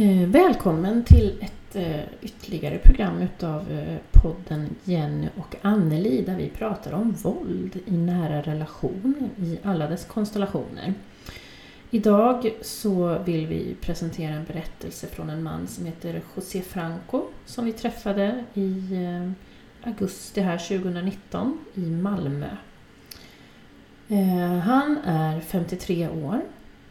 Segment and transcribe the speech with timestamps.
[0.00, 6.48] Eh, välkommen till ett eh, ytterligare program utav eh, podden Jenny och Anneli där vi
[6.48, 10.94] pratar om våld i nära relation i alla dess konstellationer.
[11.90, 17.64] Idag så vill vi presentera en berättelse från en man som heter José Franco som
[17.64, 19.30] vi träffade i eh,
[19.88, 22.50] augusti här 2019 i Malmö.
[24.08, 26.40] Eh, han är 53 år.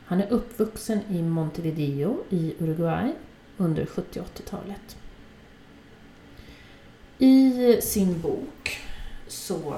[0.10, 3.14] Han är uppvuxen i Montevideo i Uruguay
[3.58, 4.98] under 70 80-talet.
[7.18, 8.80] I sin bok
[9.28, 9.76] så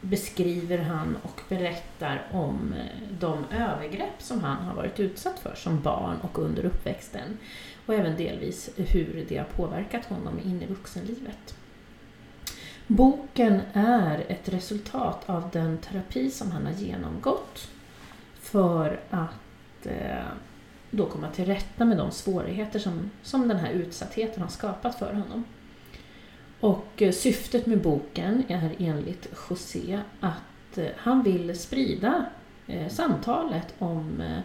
[0.00, 5.80] beskriver han och berättar om eh, de övergrepp som han har varit utsatt för som
[5.80, 7.38] barn och under uppväxten.
[7.86, 11.54] Och även delvis hur det har påverkat honom in i vuxenlivet.
[12.86, 17.68] Boken är ett resultat av den terapi som han har genomgått
[18.50, 20.24] för att eh,
[20.90, 25.12] då komma till rätta med de svårigheter som, som den här utsattheten har skapat för
[25.12, 25.44] honom.
[26.60, 32.26] Och eh, syftet med boken är enligt José att eh, han vill sprida
[32.66, 34.38] eh, samtalet om eh,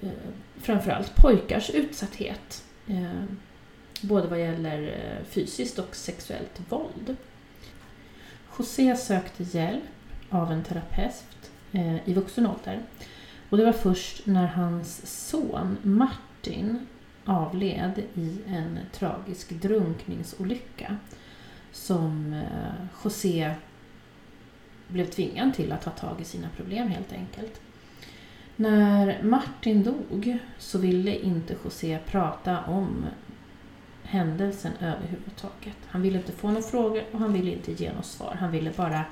[0.00, 2.64] eh, framförallt pojkars utsatthet.
[2.86, 3.22] Eh,
[4.02, 7.16] både vad gäller fysiskt och sexuellt våld.
[8.58, 9.82] José sökte hjälp
[10.30, 11.27] av en terapeut
[11.72, 12.82] Eh, i vuxen ålder.
[13.50, 16.86] Och det var först när hans son Martin
[17.24, 20.96] avled i en tragisk drunkningsolycka
[21.72, 23.54] som eh, José
[24.88, 27.60] blev tvingad till att ta tag i sina problem helt enkelt.
[28.56, 33.06] När Martin dog så ville inte José prata om
[34.02, 35.76] händelsen överhuvudtaget.
[35.86, 38.36] Han ville inte få några frågor och han ville inte ge något svar.
[38.40, 39.04] Han ville bara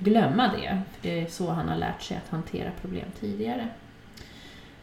[0.00, 3.68] glömma det, för det är så han har lärt sig att hantera problem tidigare.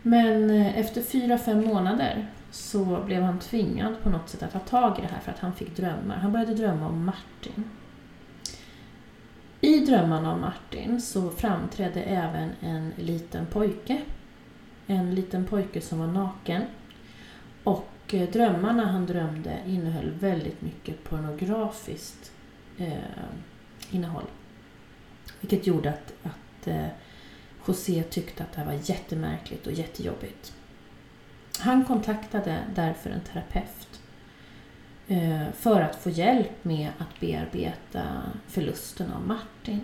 [0.01, 4.59] Men eh, efter fyra, fem månader så blev han tvingad på något sätt att ta
[4.59, 6.15] tag i det här för att han fick drömmar.
[6.15, 7.63] Han började drömma om Martin.
[9.61, 14.01] I drömmarna om Martin så framträdde även en liten pojke.
[14.87, 16.61] En liten pojke som var naken.
[17.63, 22.31] Och eh, drömmarna han drömde innehöll väldigt mycket pornografiskt
[22.77, 22.93] eh,
[23.91, 24.25] innehåll.
[25.41, 26.87] Vilket gjorde att, att eh,
[27.67, 30.53] José tyckte att det här var jättemärkligt och jättejobbigt.
[31.59, 34.01] Han kontaktade därför en terapeut
[35.07, 38.03] eh, för att få hjälp med att bearbeta
[38.47, 39.81] förlusten av Martin.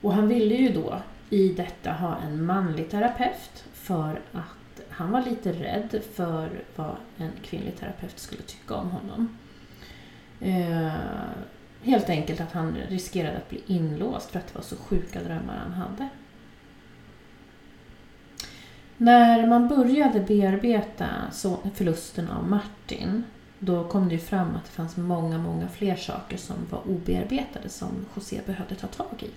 [0.00, 5.22] Och han ville ju då i detta ha en manlig terapeut för att han var
[5.22, 9.38] lite rädd för vad en kvinnlig terapeut skulle tycka om honom.
[10.40, 10.92] Eh,
[11.84, 15.56] helt enkelt att han riskerade att bli inlåst för att det var så sjuka drömmar
[15.56, 16.08] han hade.
[18.96, 21.06] När man började bearbeta
[21.74, 23.24] förlusten av Martin
[23.58, 27.68] då kom det ju fram att det fanns många, många fler saker som var obearbetade
[27.68, 29.30] som José behövde ta tag i.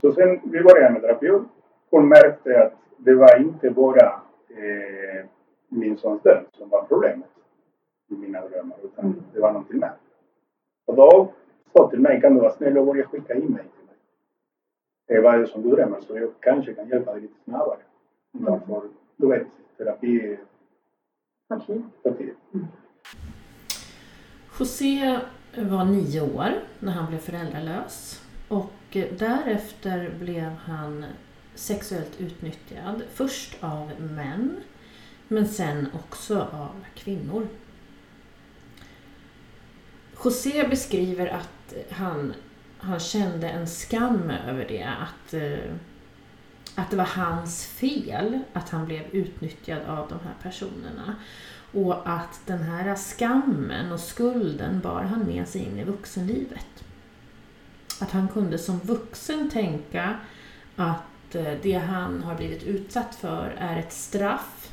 [0.00, 1.30] Så sen vi började med terapi,
[1.90, 4.06] hon märkte att det var inte bara
[4.48, 5.26] eh,
[5.68, 7.28] min sons död som var problemet
[8.10, 9.22] i mina drömmar utan mm.
[9.34, 9.92] det var någonting mer.
[10.86, 11.32] Och då
[11.72, 13.96] sa till mig, kan du vara snäll och börja skicka in mig till mig?
[15.08, 17.78] Eh, vad är det som du drömmer så jag kanske kan hjälpa dig lite snabbare.
[18.32, 18.82] Därför,
[19.16, 19.46] du vet,
[19.76, 20.38] terapi
[22.02, 22.34] tar tid.
[22.54, 22.66] Mm.
[24.58, 25.18] José
[25.56, 31.04] var nio år när han blev föräldralös och därefter blev han
[31.54, 33.02] sexuellt utnyttjad.
[33.12, 34.56] Först av män
[35.28, 37.46] men sen också av kvinnor.
[40.24, 42.34] José beskriver att han,
[42.78, 44.84] han kände en skam över det.
[44.84, 45.74] Att eh,
[46.74, 51.16] att det var hans fel att han blev utnyttjad av de här personerna.
[51.72, 56.84] Och att den här skammen och skulden bar han med sig in i vuxenlivet.
[58.00, 60.16] Att han kunde som vuxen tänka
[60.76, 64.72] att eh, det han har blivit utsatt för är ett straff.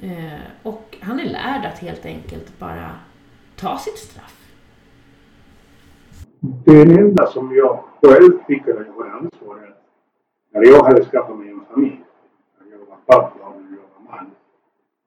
[0.00, 2.98] Eh, och han är lärd att helt enkelt bara
[3.56, 4.41] ta sitt straff.
[6.44, 9.74] Det enda som jag själv tycker är jag har ansvar är
[10.52, 12.04] när jag hade skaffat mig en familj,
[12.60, 14.30] när jag var pappa och när jag var man,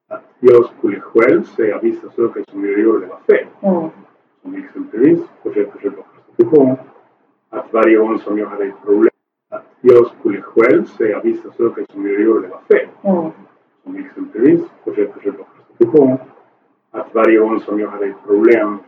[0.08, 3.48] att jag skulle själv säga vissa saker som jag gjorde var fel.
[3.62, 3.90] Mm.
[4.42, 6.76] Som exempelvis försöka köpa prostitution.
[7.50, 9.14] Att varje gång som jag hade ett problem,
[9.50, 12.88] att jag skulle själv säga vissa saker som jag gjorde var fel.
[13.02, 13.32] Mm.
[13.84, 16.18] Som exempelvis försöka köpa prostitution.
[16.92, 18.80] Att varje gång som jag hade ett problem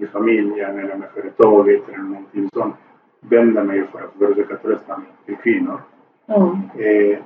[0.00, 2.74] i familjen eller med företaget eller någonting sånt
[3.20, 5.80] vända mig för att försöka trösta till kvinnor.
[6.26, 6.52] Mm.
[6.78, 7.18] Eh,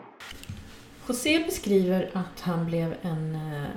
[1.08, 3.68] José beskriver att han blev en eh,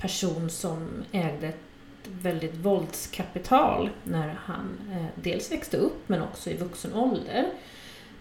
[0.00, 6.56] person som ägde ett väldigt våldskapital när han eh, dels växte upp men också i
[6.56, 7.46] vuxen ålder.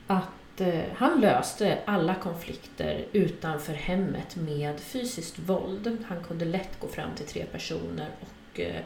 [0.07, 5.97] Att eh, han löste alla konflikter utanför hemmet med fysiskt våld.
[6.07, 8.27] Han kunde lätt gå fram till tre personer och
[8.59, 8.81] Eh,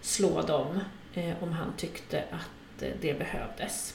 [0.00, 0.80] slå dem
[1.14, 3.94] eh, om han tyckte att eh, det behövdes.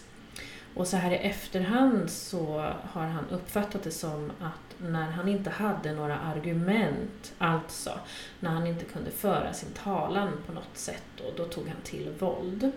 [0.75, 5.49] Och så här i efterhand så har han uppfattat det som att när han inte
[5.49, 7.99] hade några argument, alltså
[8.39, 12.13] när han inte kunde föra sin talan på något sätt, då, då tog han till
[12.19, 12.71] våld.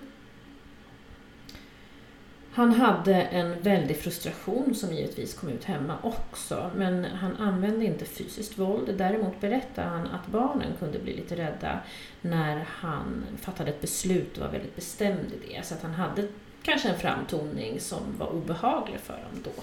[2.59, 8.05] Han hade en väldig frustration som givetvis kom ut hemma också, men han använde inte
[8.05, 8.95] fysiskt våld.
[8.99, 11.81] Däremot berättar han att barnen kunde bli lite rädda
[12.21, 15.67] när han fattade ett beslut och var väldigt bestämd i det.
[15.67, 16.29] Så att han hade
[16.63, 19.63] kanske en framtoning som var obehaglig för dem då.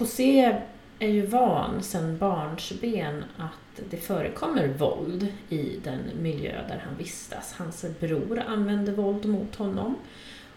[0.00, 0.60] José
[0.98, 7.54] är ju van sedan barnsben att det förekommer våld i den miljö där han vistas.
[7.58, 9.96] Hans bror använde våld mot honom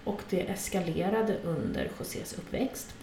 [0.03, 2.95] och det eskalerade under Josés uppväxt.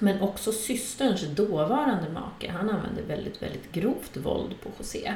[0.00, 5.12] Men också systerns dåvarande make, han använde väldigt, väldigt grovt våld på José.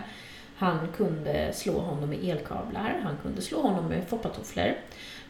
[0.56, 4.74] Han kunde slå honom med elkablar, han kunde slå honom med foppatofflor.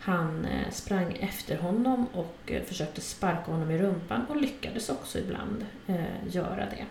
[0.00, 5.18] Han eh, sprang efter honom och eh, försökte sparka honom i rumpan och lyckades också
[5.18, 5.96] ibland eh,
[6.28, 6.86] göra det.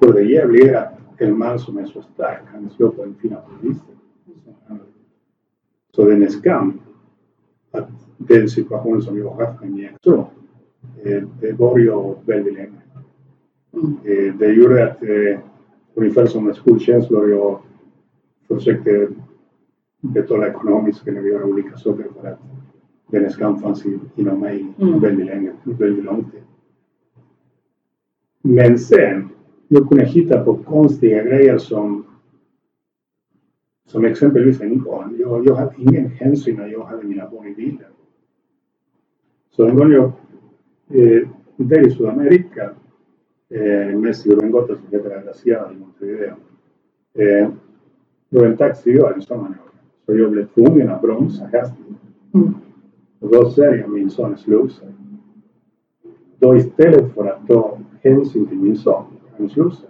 [0.00, 0.68] José
[1.18, 3.95] är en man som är så stark han slå på en fina poliser.
[6.06, 6.80] Är en skam
[7.70, 7.88] att
[8.18, 10.24] den situation som jag haft med min son,
[11.40, 12.82] det var jag väldigt länge.
[13.72, 14.38] Mm.
[14.38, 15.02] Det gjorde att
[15.94, 17.58] ungefär som skuldkänslor jag
[18.48, 19.08] försökte
[20.00, 22.38] betala ekonomiskt eller göra olika saker för att
[23.10, 23.84] den skam fanns
[24.16, 25.00] inom mig mm.
[25.00, 26.40] väldigt länge, väldigt lång tid.
[28.42, 29.28] Men sen,
[29.68, 32.05] jag kunde hitta på konstiga grejer som
[33.86, 35.16] som exempelvis en barn.
[35.18, 37.92] Jag, jag hade ingen hänsyn när jag hade mina barn i bilen.
[39.50, 40.04] Så en gång jag,
[40.88, 42.70] eh, där i Sydamerika,
[43.50, 46.34] eh, en gata som heter Agraciada i Montevideo,
[47.14, 47.48] eh,
[48.28, 49.58] då en taxi gör en sommarnatt.
[50.06, 51.86] Så jag blev tvungen att bromsa hastigt.
[52.34, 52.54] Mm.
[53.20, 54.88] Och då ser jag min son slog sig.
[56.38, 59.04] Då istället för att ta hänsyn till min son,
[59.38, 59.88] han slog sig.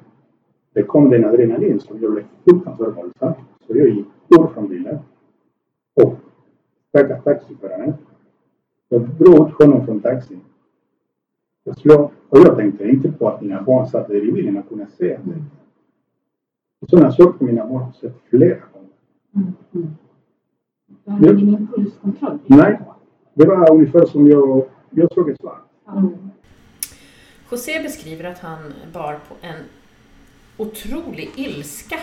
[0.72, 3.32] Det kom den adrenalin som jag blev fruktansvärt våldsam.
[3.66, 4.98] Så jag gick ur från bilen
[5.94, 6.14] och
[6.92, 7.94] tackade taxiföraren.
[8.88, 10.40] Jag drog ut honom från taxin.
[11.64, 14.68] Jag slog, och jag tänkte inte på att mina barn satt där i bilen och
[14.68, 15.44] kunde se det.
[16.90, 18.88] Sådana saker mina barn har sett flera gånger.
[19.34, 19.52] Mm.
[19.74, 19.88] Mm.
[21.04, 22.38] Du hade ingen impulskontroll?
[22.46, 22.80] Nej.
[23.34, 25.64] Det var ungefär som jag, jag såg ett svart.
[25.96, 26.30] Mm.
[27.50, 28.58] José beskriver att han
[28.92, 29.60] bar på en
[30.56, 31.96] otrolig ilska.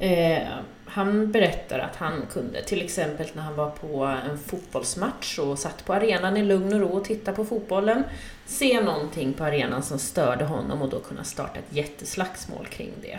[0.00, 0.48] Eh,
[0.84, 5.84] han berättar att han kunde, till exempel när han var på en fotbollsmatch och satt
[5.84, 8.04] på arenan i lugn och ro och tittade på fotbollen,
[8.46, 13.18] se någonting på arenan som störde honom och då kunna starta ett jätteslagsmål kring det.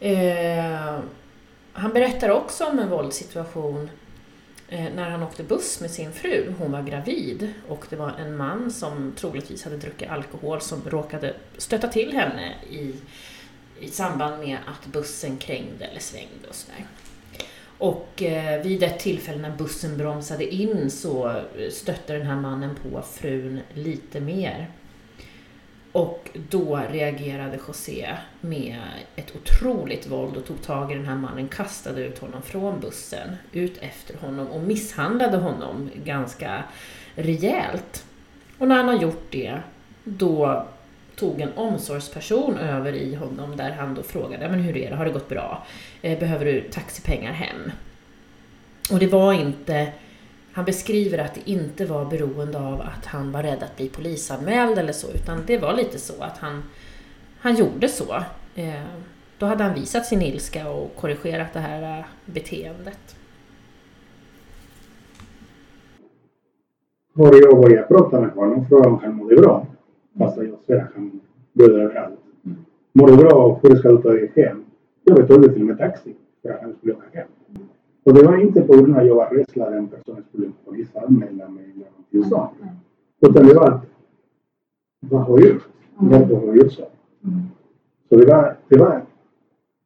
[0.00, 0.98] Eh,
[1.72, 3.90] han berättar också om en våldssituation
[4.68, 6.54] eh, när han åkte buss med sin fru.
[6.58, 11.34] Hon var gravid och det var en man som troligtvis hade druckit alkohol som råkade
[11.56, 12.94] stöta till henne i,
[13.80, 16.86] i samband med att bussen krängde eller svängde och sådär.
[17.78, 22.76] Och eh, vid ett tillfälle när bussen bromsade in så eh, stötte den här mannen
[22.82, 24.70] på frun lite mer.
[25.92, 28.80] Och då reagerade José med
[29.16, 33.36] ett otroligt våld och tog tag i den här mannen, kastade ut honom från bussen,
[33.52, 36.62] ut efter honom och misshandlade honom ganska
[37.14, 38.04] rejält.
[38.58, 39.58] Och när han har gjort det,
[40.04, 40.66] då
[41.18, 45.04] tog en omsorgsperson över i honom där han då frågade, men hur är det, har
[45.04, 45.66] det gått bra?
[46.02, 47.70] Eh, behöver du taxipengar hem?
[48.92, 49.92] Och det var inte
[50.58, 54.78] han beskriver att det inte var beroende av att han var rädd att bli polisanmäld
[54.78, 56.62] eller så, utan det var lite så att han,
[57.40, 58.14] han gjorde så.
[58.54, 58.82] Eh,
[59.38, 63.16] då hade han visat sin ilska och korrigerat det här eh, beteendet.
[67.14, 69.66] Har jag började prata med honom och om han mådde bra.
[70.18, 70.36] Att
[70.94, 71.22] han
[74.02, 74.64] ta dig hem?
[75.04, 77.28] Jag betalade till och med taxi för att han skulle åka hem.
[78.04, 80.50] Och det var inte på grund av att jag var rädsla att en person skulle
[80.64, 82.50] polisanmäla mig eller någonting sånt.
[83.20, 83.86] Utan det var att,
[85.00, 85.68] vad har jag gjort?
[85.94, 86.84] Varför har jag gjort så?
[88.08, 89.02] Så det var, det var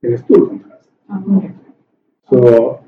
[0.01, 0.91] en stor kontrast.
[2.29, 2.79] Så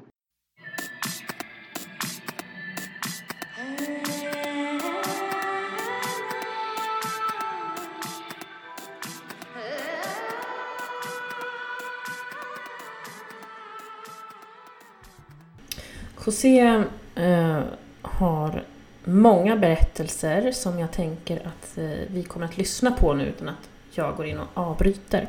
[16.26, 17.60] José eh,
[18.02, 18.62] har
[19.04, 23.68] många berättelser som jag tänker att eh, vi kommer att lyssna på nu utan att
[23.90, 25.28] jag går in och avbryter.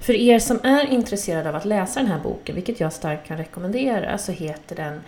[0.00, 3.36] För er som är intresserade av att läsa den här boken, vilket jag starkt kan
[3.36, 5.00] rekommendera, så heter den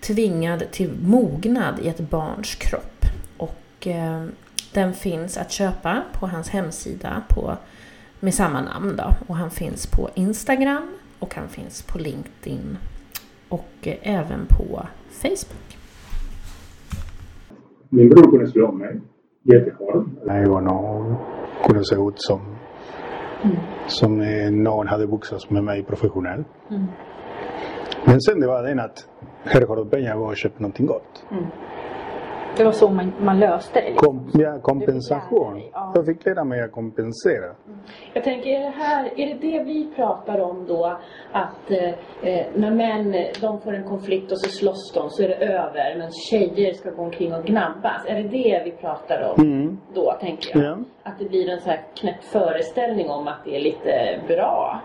[0.00, 3.04] Tvingad till mognad i ett barns kropp.
[3.36, 4.26] Och eh,
[4.72, 7.56] den finns att köpa på hans hemsida på,
[8.20, 9.10] med samma namn då.
[9.26, 12.78] Och han finns på Instagram och han finns på LinkedIn
[13.48, 15.78] och även på Facebook.
[17.88, 19.00] Min bror kunde slå mig
[19.42, 20.06] jättehårt.
[20.30, 21.16] Ögon och
[21.66, 22.40] kunde se ut som,
[23.86, 26.46] som eh, någon hade boxats med mig professionellt.
[26.70, 26.86] Mm.
[28.06, 29.08] Men sen det var den att
[29.44, 31.24] här har du pengar, gå och köp någonting gott.
[32.56, 33.90] Det var så man, man löste det.
[33.90, 34.30] Liksom.
[34.30, 35.62] Kom, ja, kompensation.
[35.72, 35.92] Ja.
[35.94, 37.54] Jag fick lära mig att kompensera.
[38.12, 40.98] Jag tänker, är det här, är det det vi pratar om då?
[41.32, 41.88] Att eh,
[42.22, 45.98] eh, när män, de får en konflikt och så slåss de så är det över.
[45.98, 48.04] Men tjejer ska gå omkring och gnabbas.
[48.06, 49.78] Är det det vi pratar om Mm.
[49.94, 50.64] då, tänker jag?
[50.70, 50.78] Ja.
[51.02, 54.80] Att det blir en så här knäpp föreställning om att det är lite bra.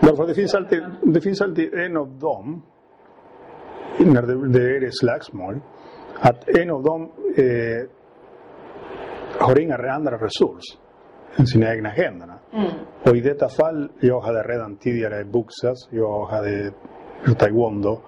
[0.00, 2.62] Därför det finns alltid, det finns alltid en av dem,
[3.98, 5.60] när det, det är slagsmål,
[6.20, 7.02] att en av dem
[7.36, 7.88] eh,
[9.38, 10.78] har inga andra resurser
[11.36, 12.28] än sina egna händer.
[13.02, 16.72] Och i detta fall, jag hade redan tidigare boxats, jag hade
[17.26, 18.00] gjort taekwondo.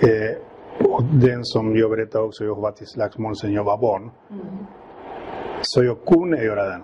[0.00, 0.36] Eh,
[0.86, 4.10] och den som jag berättade också, jag har varit i slagsmål sedan jag var barn.
[5.60, 6.82] Så jag kunde göra den.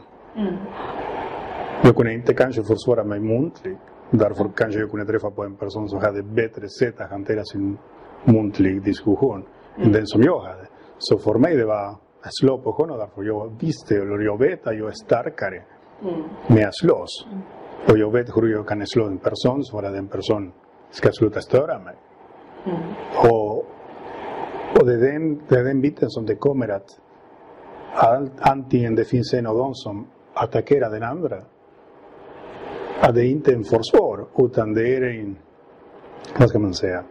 [1.82, 3.80] Jag kunde inte kanske försvara mig muntligt.
[4.10, 7.78] Därför kanske jag kunde träffa på en person som hade bättre sätt att hantera sin
[8.24, 9.44] muntlig diskussion
[9.78, 10.46] än den som jag.
[10.98, 11.96] Så för mig det var
[12.30, 15.62] slå på honom därför jag visste, eller jag vet att jag är starkare
[16.46, 17.26] med att slåss.
[17.90, 20.52] Och jag vet hur jag kan slå en person så att den person
[20.90, 21.94] ska sluta störa mig.
[23.30, 23.58] Och,
[24.78, 27.00] och det, är den, det är den biten som det kommer att
[27.94, 31.36] all, antingen det finns en av dem som attackerar den andra.
[33.00, 35.38] Att det inte är en försvar utan det är en,
[36.38, 37.04] vad ska man säga?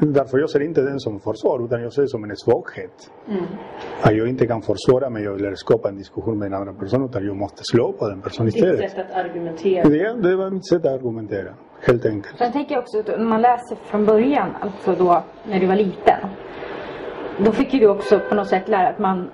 [0.00, 3.10] Därför jag ser inte den som försvar utan jag ser det som en svaghet.
[4.02, 7.26] Att jag inte kan försvara mig eller skapa en diskussion med en annan person utan
[7.26, 8.90] jag måste slå på den personen Ditt istället.
[8.90, 9.88] sätt att argumentera.
[9.88, 12.38] Det, det var mitt sätt att argumentera, helt enkelt.
[12.38, 15.76] Sen tänker jag också att när man läser från början, alltså då när du var
[15.76, 16.20] liten.
[17.44, 19.30] Då fick ju du också på något sätt lära att man,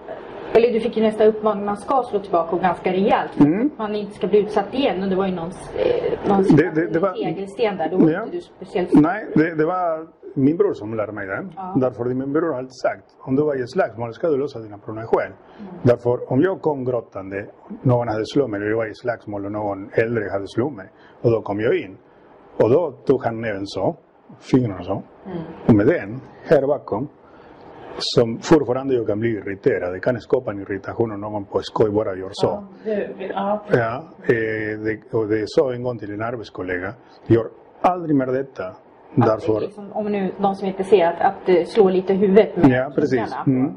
[0.57, 3.31] eller du fick ju nästa uppmaning, man ska slå tillbaka och ganska rejält.
[3.41, 5.03] Att man inte ska bli utsatt igen.
[5.03, 7.89] Och det var ju någon, eh, någon Det- det- det var- tegelsten där.
[7.91, 8.23] Då var Ja.
[8.23, 11.53] inte du speciellt Nej, det, det var min bror som lärde mig den.
[11.81, 14.59] Därför att min bror har alltid sagt, om du var i slagsmål ska du lösa
[14.59, 15.33] dina problem själv.
[15.83, 17.47] Därför om jag kom gråtande,
[17.83, 20.89] någon hade slagit mig, eller jag var i slagsmål och någon äldre hade slagit mig.
[21.23, 21.97] Och då kom jag in.
[22.63, 23.97] Och då tog han näven så,
[24.41, 25.03] fingrarna så.
[25.69, 27.09] Och med den, här bakom,
[27.99, 29.93] som fortfarande jag kan bli irriterad.
[29.93, 32.65] Det kan skapa en irritation om någon på skoj bara gör så.
[32.85, 33.65] Ja.
[33.71, 36.95] Ja, eh, det, och det sa en gång till en arbetskollega.
[37.27, 37.47] Gör
[37.81, 38.67] aldrig mer detta.
[38.67, 42.71] Att, Därför, liksom, om nu någon som inte ser att, att slå lite huvudet med
[42.71, 43.35] ja precis.
[43.47, 43.77] Mm.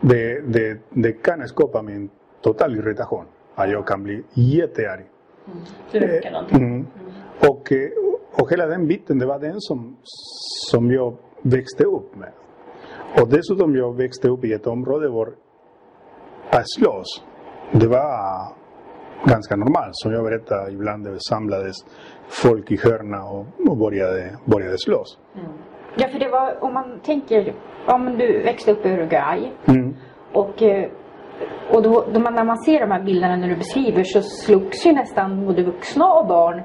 [0.00, 2.10] Det, det, det kan skapa min
[2.40, 3.24] total irritation.
[3.54, 5.04] Att jag kan bli jättearg.
[6.50, 6.86] Mm.
[7.48, 7.88] Och, eh,
[8.32, 9.96] och hela den biten, det var den som,
[10.70, 12.32] som jag växte upp med.
[13.20, 15.28] Och dessutom jag växte upp i ett område där
[16.50, 17.24] att slåss,
[17.72, 18.08] det var
[19.24, 19.90] ganska normalt.
[19.92, 21.76] Som jag berättade, ibland samlades
[22.28, 25.18] folk i hörna och, och började, började slåss.
[25.96, 27.54] Ja, för det var, om man tänker,
[27.86, 29.96] om du växte upp i Uruguay Mm.
[30.32, 30.90] och, eh,
[31.74, 34.86] och då, då man, när man ser de här bilderna när du beskriver så slogs
[34.86, 36.62] ju nästan både vuxna och barn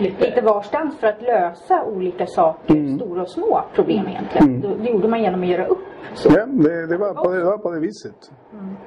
[0.00, 4.60] lite varstans för att lösa olika saker, stora och små problem egentligen.
[4.60, 5.78] Då, det gjorde man genom att göra upp.
[6.14, 6.28] Så.
[6.36, 8.32] Ja, det, det, var på, det var på det viset.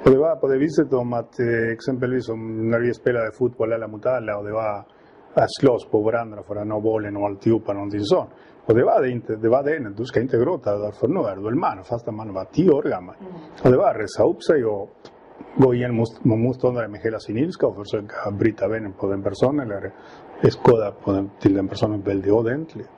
[0.06, 3.74] Och det var på det viset om att eh, exempelvis om när vi spelade fotboll
[3.74, 4.86] alla mot alla och det var
[5.34, 8.30] att slåss på varandra för att nå bollen och alltihopa någonting sånt.
[8.66, 9.36] Och det var det inte.
[9.36, 9.90] Det var det.
[9.98, 12.84] Du ska inte gråta därför nu är du en man fast man var tio år
[12.84, 13.16] gammal.
[13.64, 14.90] Och det var att resa upp sig och
[15.56, 19.24] gå igen mot mot motståndaren med hela sin ilska och försöka bryta benen på den
[19.24, 19.92] personen eller
[20.50, 22.90] skada på den, till den personen väldigt ordentligt.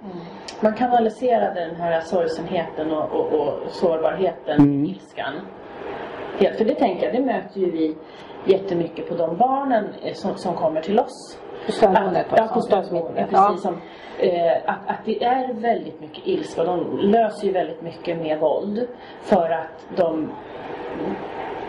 [0.61, 5.33] Man kanaliserade den här sorgsenheten och, och, och sårbarheten, ilskan.
[6.39, 7.95] Helt, för det tänker jag, det möter ju vi
[8.45, 11.39] jättemycket på de barnen eh, som, som kommer till oss.
[11.65, 13.29] På stödboendet Att- Ja, på stödboendet.
[13.29, 13.77] Precis som,
[14.19, 16.63] eh, att, att det är väldigt mycket ilska.
[16.63, 18.87] De löser ju väldigt mycket med våld.
[19.21, 20.31] För att de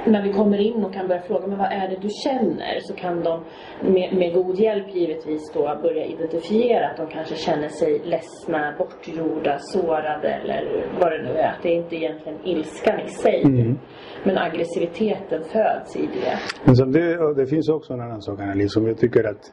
[0.07, 2.95] när vi kommer in och kan börja fråga men vad är det du känner så
[2.95, 3.45] kan de
[3.81, 9.59] med, med god hjälp givetvis då börja identifiera att de kanske känner sig ledsna, bortgjorda,
[9.59, 11.49] sårade eller vad det nu är.
[11.49, 13.43] Att det är inte egentligen ilskan i sig.
[13.43, 13.79] Mm.
[14.25, 16.39] Men aggressiviteten föds i det.
[16.65, 19.53] Men som det, det finns också en annan sak, Anneli, som jag tycker att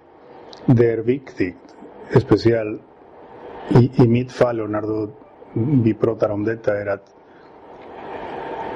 [0.65, 1.75] det är viktigt.
[2.19, 2.81] Speciellt
[3.69, 5.11] i, i mitt fall och när du,
[5.83, 7.20] vi pratar om detta är att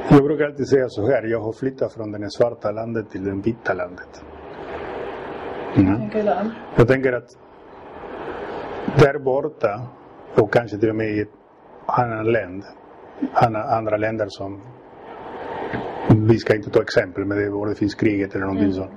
[0.10, 3.32] jag brukar alltid säga så här, jag har flyttat från det svarta landet till det
[3.32, 4.24] vita landet.
[5.76, 6.10] Mm.
[6.76, 7.30] Jag tänker att
[9.00, 9.82] där borta
[10.36, 11.34] och kanske till och med i ett
[11.86, 12.64] annat land,
[13.72, 14.62] andra, länder som
[16.10, 18.92] vi ska inte ta exempel men det, var det finns kriget eller någonting sånt.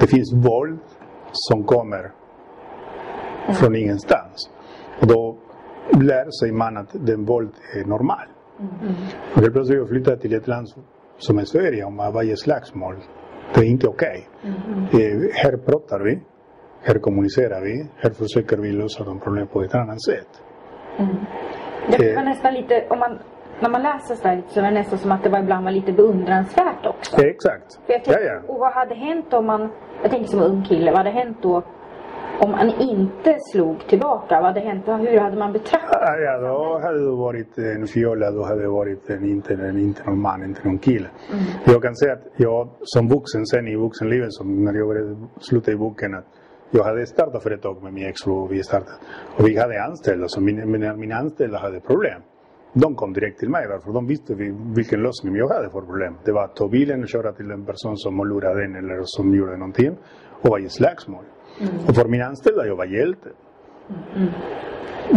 [0.00, 0.80] Det finns våld
[1.32, 2.12] som kommer
[3.60, 4.50] från ingenstans.
[5.00, 5.38] Och då
[6.00, 8.26] lär sig man att den våld är normal.
[9.34, 10.66] Och helt plötsligt jag flyttar till ett land
[11.18, 12.96] som är Sverige om varje slagsmål.
[13.54, 14.28] Det är inte okej.
[14.44, 16.22] Eh, här pratar vi.
[16.82, 17.88] Här kommunicerar vi.
[17.96, 20.28] Här försöker vi lösa de problem på ett annat sätt.
[21.98, 23.18] Det var nästan lite, om man,
[23.60, 25.72] när man läser så där så är det nästan som att det var ibland var
[25.72, 27.22] lite beundransvärt också.
[27.22, 27.80] Eh, Exakt.
[27.86, 28.40] Jag Ja, ja.
[28.48, 29.70] Och vad hade hänt om man,
[30.02, 31.62] jag tänker som ung kille, vad hade hänt då
[32.44, 34.34] om man inte slog tillbaka?
[34.34, 34.84] Vad hade hänt?
[34.86, 39.10] Hur hade man betraktat Ja, då hade du varit en fjolla, då hade du varit
[39.10, 41.08] en, inte, en, inte någon man, inte någon kille.
[41.64, 45.72] Jag kan säga att jag som vuxen sen i vuxenlivet, som när jag började sluta
[45.72, 46.24] i boken, att
[46.70, 48.96] jag hade startat företag med min exfru och vi startade.
[49.38, 52.20] Och vi hade anställda, så mina, mina, mina anställda hade problem.
[52.72, 56.14] De kom direkt till mig därför de visste vi- vilken lösning jag hade för problem.
[56.24, 59.34] Det var att ta bilen och köra till en person som lurade den eller som
[59.34, 59.96] gjorde någonting
[60.42, 61.24] och var i slagsmål.
[61.88, 63.28] Och för mina anställda jag var hjälte.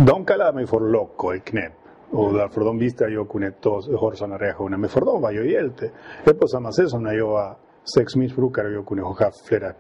[0.08, 1.74] De kallade mig för loco i knäpp.
[2.12, 4.78] Och därför de visste att jag kunde ta, ha sådana reaktioner.
[4.78, 5.92] Men för dem var jag hjälte.
[6.24, 7.56] Det är på samma sätt som när jag var
[7.96, 8.88] sexmissbrukare och
[9.48, 9.72] flera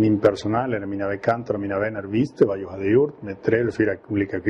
[0.00, 3.70] min personal eller mina bekanta mina vänner visste vad jag hade gjort med tre eller
[3.70, 4.40] fyra olika.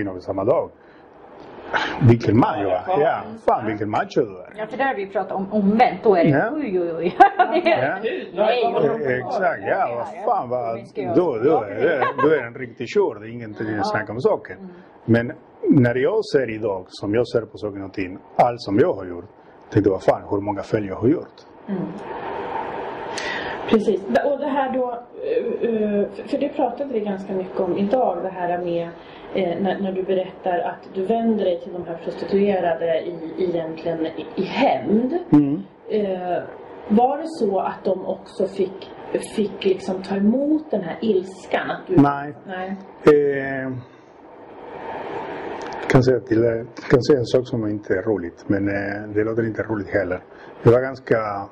[2.02, 2.82] Vilken man var.
[2.86, 4.52] Ja, fan vilken macho du är.
[4.58, 6.00] Ja, för där har vi pratat om omvänt.
[6.02, 6.50] Då är det Ja.
[6.54, 7.16] oj, oj, oj.
[7.64, 7.98] Ja.
[9.18, 10.78] Exakt, ja vad fan vad...
[11.16, 14.56] Då, då, är då är en riktig tjur, det är ingenting att snacka om saken.
[15.04, 15.32] Men
[15.68, 19.04] när jag ser idag, som jag ser på saker och ting, allt som jag har
[19.06, 19.24] gjort,
[19.72, 21.36] tänkte vad fan, hur många fel jag har gjort.
[23.70, 24.00] Precis.
[24.24, 28.28] Och det här då, eh, eh, för det pratade vi ganska mycket om idag, det
[28.28, 28.88] här med
[29.36, 34.06] eh, när, när du berättar att du vänder dig till de här prostituerade i, egentligen
[34.06, 35.12] i, i hämnd.
[35.88, 36.42] Eh,
[36.88, 38.90] var det så att de också fick,
[39.36, 41.70] fick liksom ta emot den här ilskan?
[41.70, 42.34] Att du, Nej.
[42.46, 42.76] Nej.
[43.04, 43.72] Eh,
[45.88, 49.24] kan säga till, eh, kan säga en sak som inte är roligt, men eh, det
[49.24, 50.22] låter inte roligt heller.
[50.62, 51.48] Jag var ganska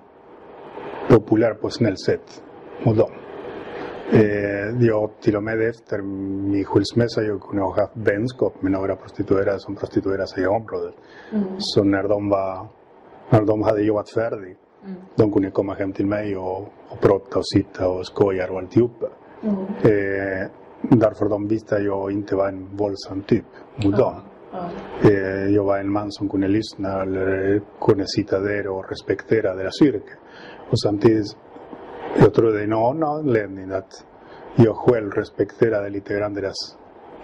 [1.09, 2.43] populär på ett snällt sätt
[2.85, 3.11] mot dem.
[4.13, 8.97] Eh, jag till och med efter min skilsmässa jag kunde ha haft vänskap med några
[8.97, 10.95] prostituerade som prostituerade sig i området.
[11.59, 12.67] Så när de, var,
[13.31, 14.59] när de hade jobbat färdigt,
[15.17, 19.07] de kunde komma hem till mig och, och prata och sitta och skoja och alltihopa.
[19.83, 20.49] Eh,
[20.83, 23.45] därför de visste att jag inte var en våldsam typ
[23.85, 24.15] mot dem.
[25.03, 29.83] Eh, jag var en man som kunde lyssna eller kunde sitta där och respektera deras
[29.83, 30.13] yrke.
[30.71, 31.37] Och samtidigt,
[32.17, 34.05] jag tror det är annan anledning att
[34.57, 36.77] jag själv respekterade lite grann deras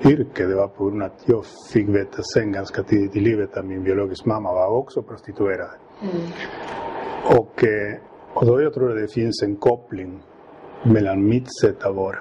[0.04, 0.46] yrke.
[0.46, 3.64] Det var på grund av att jag fick veta sen ganska tidigt i livet att
[3.64, 5.70] min biologiska mamma var också prostituerad.
[7.38, 7.98] Och, eh,
[8.34, 10.22] och då jag tror att det finns en koppling
[10.82, 12.18] mellan mitt sätt att vara,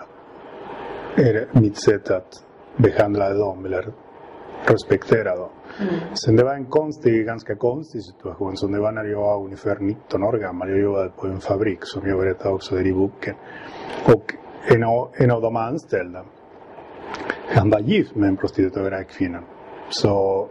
[1.52, 2.44] mitt sätt att
[2.78, 3.94] behandla dem eller
[4.70, 5.50] respektera dem.
[6.14, 9.78] Sen det var en konstig, ganska konstig situation som det var när jag var ungefär
[9.80, 10.70] 19 år gammal.
[10.70, 13.36] Jag jobbade på en fabrik som jag berättade också där i boken.
[14.06, 14.34] Och
[14.68, 16.26] en av, en av de anställda,
[17.48, 19.44] han var gift med en prostituerad kvinna.
[19.90, 20.48] Så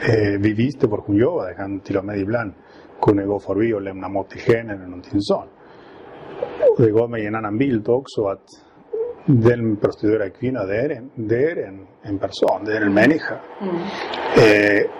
[0.00, 1.54] eh, vi visste var hon jobbade.
[1.58, 2.52] Han till och med ibland
[3.02, 5.50] kunde gå förbi och lämna mat till henne eller någonting sånt.
[6.76, 8.67] Och det gav mig en annan bild också att
[9.28, 13.34] den prostituerade kvinnan, det är en, det är en, en person, det är en människa.
[14.36, 14.90] Eh,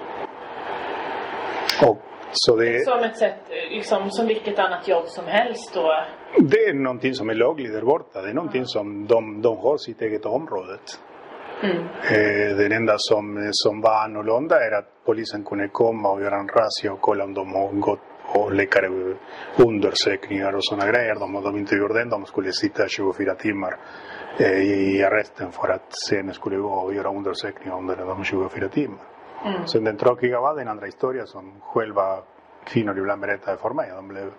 [1.88, 1.98] och
[2.32, 5.92] så det, Som ett sätt, eh, liksom som vilket annat jobb som helst då.
[6.40, 8.22] det är någonting som är lagligt där borta.
[8.22, 10.78] Det är någonting som de, de har sitt eget område.
[11.62, 16.48] Eh, det enda som, som var annorlunda är att polisen kunde komma och göra en
[16.48, 18.00] razzia och kolla om de har gått
[18.34, 21.14] på läkarundersökningar och sådana grejer.
[21.14, 23.78] De, om de inte gjorde det, de skulle sitta 24 timmar eh,
[24.40, 29.02] i arresten för att sen skulle gå och göra undersökningar under de 24 timmarna.
[29.66, 32.18] Sen den tråkiga var den andra historien som själva
[32.64, 33.90] kvinnor ibland berättade för mig.
[33.96, 34.32] De blev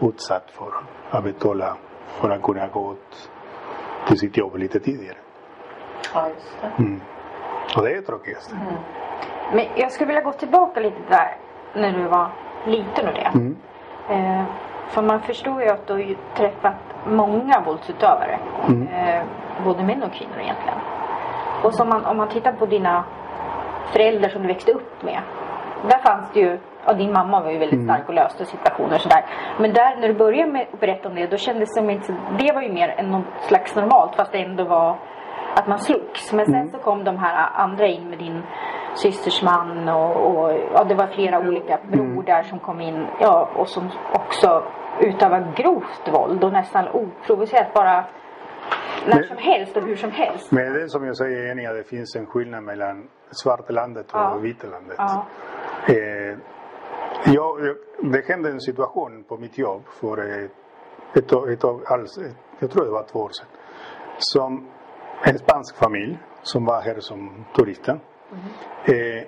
[0.00, 0.72] utsatt för
[1.10, 3.30] att betala för att kunna gå ut
[4.08, 5.16] till sitt jobb lite tidigare.
[6.14, 6.82] Ja, just det.
[6.82, 7.00] Mm.
[7.76, 8.54] Och det är tråkigast.
[9.52, 11.36] Men jag skulle vilja gå tillbaka lite där
[11.74, 12.30] när du var
[12.66, 13.30] liten och det.
[13.34, 13.56] Mm.
[14.08, 14.44] Eh,
[14.88, 18.38] för man förstår ju att du har träffat många våldsutövare.
[18.68, 18.88] Mm.
[18.88, 19.22] Eh,
[19.64, 20.78] både män och kvinnor egentligen.
[21.62, 23.04] Och som man, om man tittar på dina
[23.92, 25.20] föräldrar som du växte upp med.
[25.90, 27.94] Där fanns det ju, ja din mamma var ju väldigt Mm.
[27.94, 29.24] stark och löste situationer sådär.
[29.58, 32.14] Men där när du började med att berätta om det då kändes det som inte,
[32.38, 34.96] det var ju mer än något slags normalt fast det ändå var
[35.54, 36.32] att man slogs.
[36.32, 36.70] Men sen Mm.
[36.70, 38.42] så kom de här andra in med din
[38.96, 41.90] systers man och, och ja, det var flera olika Mm.
[42.14, 44.62] brodar som kom in ja, och som också
[45.00, 48.04] utövar grovt våld och nästan oprovocerat bara
[49.06, 50.52] när som helst och hur som helst.
[50.52, 54.36] Men det är som jag säger att det finns en skillnad mellan svartlandet och Ja.
[54.42, 54.96] vitalandet.
[54.98, 55.26] Ja.
[55.88, 56.38] Eh,
[57.34, 57.56] jag,
[58.02, 60.50] det hände en situation på mitt jobb för ett,
[61.16, 61.32] ett,
[61.64, 63.46] år- alls, ett, jag tror det var två år sedan.
[64.18, 64.68] Som
[65.22, 67.98] en spansk familj som var här som turister.
[68.84, 69.22] Eh,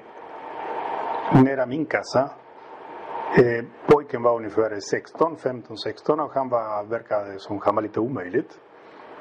[1.42, 2.30] nära min kassa.
[3.38, 8.00] Eh, pojken var ungefär 16, 15, 16 och han var, verkade som han var lite
[8.00, 8.60] omöjligt.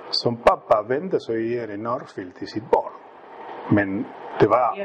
[0.09, 2.91] Som pappa vände sig och ger en örfil till sitt barn.
[3.69, 4.05] Men
[4.39, 4.75] det var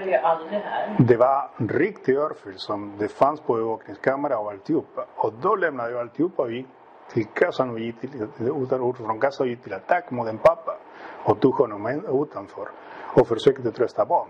[0.99, 5.07] Det var en riktig örfil som det fanns på övervakningskamera och alltihopa.
[5.17, 6.67] Och då lämnade jag alltihopa och gick
[7.13, 10.39] till kassan och gick till, utan ord från kassan och gick till attack mot en
[10.39, 10.77] pappa.
[11.25, 11.87] Och tog honom
[12.23, 12.69] utanför
[13.17, 14.29] och försökte trösta barn.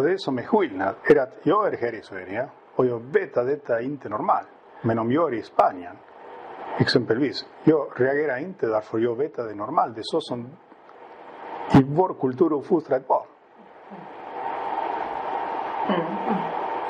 [0.00, 3.36] Och det som är skillnad är att jag är här i Sverige och jag vet
[3.36, 4.48] att detta är inte normalt.
[4.82, 5.96] Men om jag är i Spanien
[6.78, 9.94] exempelvis, jag reagerar inte därför jag vet att det är normalt.
[9.94, 10.48] Det är så som
[11.74, 13.26] i vår kultur uppfostrat barn.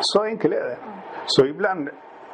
[0.00, 0.78] Så enkelt är det.
[1.26, 1.88] Så ibland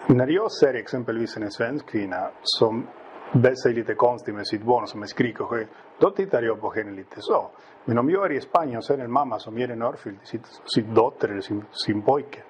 [0.06, 2.86] när jag ser exempelvis en svensk kvinna som
[3.32, 5.58] bär sig lite konstigt med sitt barn som skriker och
[5.98, 7.46] då tittar jag på henne lite så.
[7.85, 10.26] Men om jag är i Spanien och ser en mamma som ger en örfil till
[10.28, 12.42] sitt, sin dotter eller sin, sin pojke.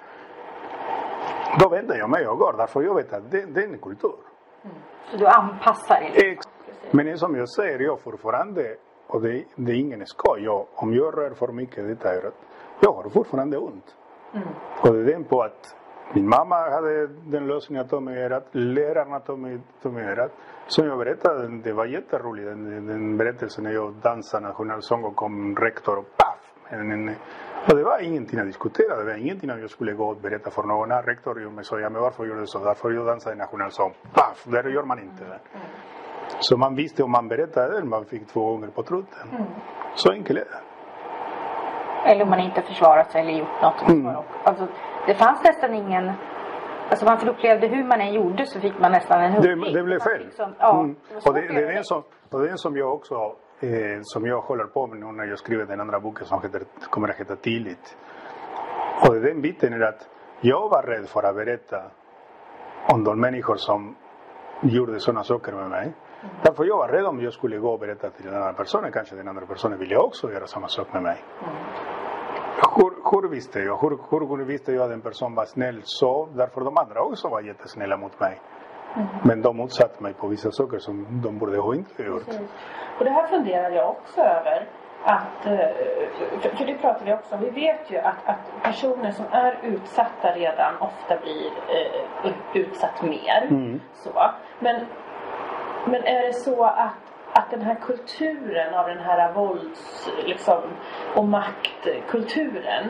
[1.60, 4.16] Då vänder jag mig och går därför jag vet att det, det är en kultur.
[5.10, 6.32] Så du anpassar dig.
[6.32, 6.46] Ex-
[6.90, 11.18] Men som jag säger, jag fortfarande, och det, det är ingen skoj, jag, om jag
[11.18, 12.34] rör för mycket i detta örat,
[12.80, 13.96] jag har fortfarande ont.
[14.80, 15.76] Och det är den på att
[16.14, 19.54] min mamma hade den lösningen att mig i örat, lärarna mig
[20.02, 20.32] i örat.
[20.66, 25.56] Som jag berättade, det var jätteroligt, den, den berättelsen när jag dansade nationalsång och kom
[25.56, 26.36] rektor och paff!
[27.68, 30.50] Och det var ingenting att diskutera, det var ingenting att jag skulle gå och berätta
[30.50, 30.88] för någon.
[30.88, 32.58] När rektor gjorde mig så, ja men varför gjorde du så?
[32.58, 34.44] Därför jag dansade nationalsång, paff!
[34.44, 35.40] Där gör man inte det.
[36.40, 39.28] Så man visste om man berättade det, man fick två gånger på truten.
[39.94, 40.75] Så enkelt är det.
[42.06, 43.88] Eller om man inte försvarat sig eller gjort något.
[43.88, 44.16] Mm.
[44.44, 44.66] Alltså,
[45.06, 46.12] det fanns nästan ingen...
[46.90, 49.74] Alltså man upplevde hur man än gjorde så fick man nästan en Det, huggning.
[49.74, 50.24] det blev fel.
[50.24, 50.96] Liksom, ja, Mm.
[51.08, 53.14] det Och det, det, är det, som, och det är som jag också
[53.60, 56.62] eh, som jag håller på med nu när jag skriver den andra boken som heter,
[56.90, 57.96] kommer att heta Tillit.
[59.08, 60.08] Och den biten är att
[60.40, 61.82] jag var rädd för att berätta
[62.92, 63.96] om de människor som
[64.62, 65.92] gjorde sådana saker med mig.
[66.42, 68.92] Därför jag var rädd om jag skulle gå och berätta till den andra personen.
[68.92, 71.16] Kanske den andra personen ville också göra samma sak med mig.
[72.56, 73.76] Hur, hur visste jag?
[73.76, 76.28] Hur, hur kunde visste jag att en person var snäll så?
[76.34, 78.40] Därför de andra också var jättesnälla mot mig.
[79.22, 82.28] Men de utsatte mig på vissa saker som de borde ha inte gjort.
[82.98, 84.68] Och det här funderar jag också över.
[85.04, 85.58] Att, eh,
[86.40, 87.40] för, för det pratar vi också om.
[87.40, 93.46] Vi vet ju att, att personer som är utsatta redan ofta blir eh, utsatt mer.
[93.50, 93.80] Mm.
[93.94, 94.30] Så.
[94.58, 94.86] Men,
[95.86, 97.05] men är det så att,
[97.38, 100.62] att den här kulturen av den här vålds liksom,
[101.14, 102.84] och maktkulturen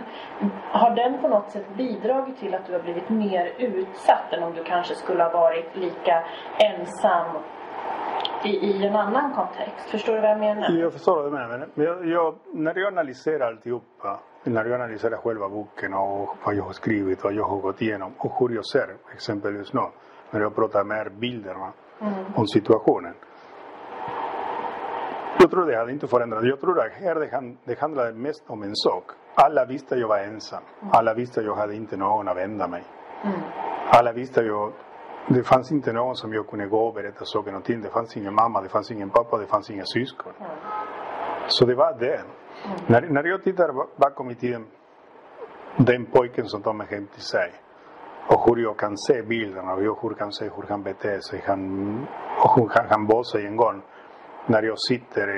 [0.70, 4.54] har den på något sätt bidragit till att du har blivit mer utsatt än om
[4.54, 6.24] du kanske skulle ha varit lika
[6.58, 7.36] ensam
[8.44, 9.90] i, i en annan kontext?
[9.90, 10.70] Förstår du vad jag menar?
[10.70, 11.68] Jag förstår vad du menar.
[11.74, 16.64] Men jag, jag, när jag analyserar alltihopa, när jag analyserar själva boken och vad jag
[16.64, 19.80] har skrivit, vad jag har gått igenom och hur jag ser exempelvis nu,
[20.30, 21.72] när jag pratar med bilderna
[22.34, 23.14] om situationen.
[25.38, 26.44] Jag tror det hade inte förändrat.
[26.44, 29.04] Jag tror att här det, det handlade mest om en sak.
[29.34, 30.62] Alla visste att jag var ensam.
[30.92, 32.84] Alla visste att jag hade inte någon att vända mig.
[33.90, 34.72] Alla visste att jag
[35.28, 37.80] det fanns inte någon som jag kunde gå och berätta saker och ting.
[37.82, 40.32] Det fanns ingen mamma, det fanns ingen pappa, det fanns inga syskon.
[41.46, 42.20] Så det var det.
[42.86, 44.66] När, när jag tittar bakom i tiden,
[45.76, 47.52] den pojken som tog mig hem till sig
[48.28, 51.42] och hur jag kan se bilderna och jag hur kan se hur han beter sig
[51.46, 51.60] han,
[52.44, 53.82] och hur han, han var sig en gång
[54.46, 55.28] när jag sitter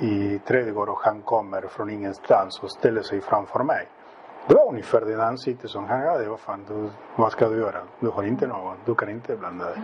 [0.00, 3.86] i trädgården och han kommer från ingenstans och ställer sig framför mig.
[4.48, 6.28] Det var ungefär det ansikte som han hade.
[6.28, 7.82] Vad fan, du, vad ska du göra?
[8.00, 8.76] Du har inte någon.
[8.84, 9.78] Du kan inte blanda dig.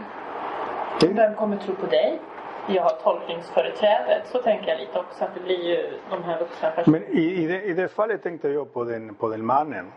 [1.14, 2.20] Vem kommer tro på dig?
[2.68, 4.26] Jag har tolkningsföreträdet.
[4.26, 7.04] Så tänker jag lite också att det blir ju de här vuxna personerna.
[7.08, 9.92] Men i, i, det, i det fallet tänkte jag på den, på den mannen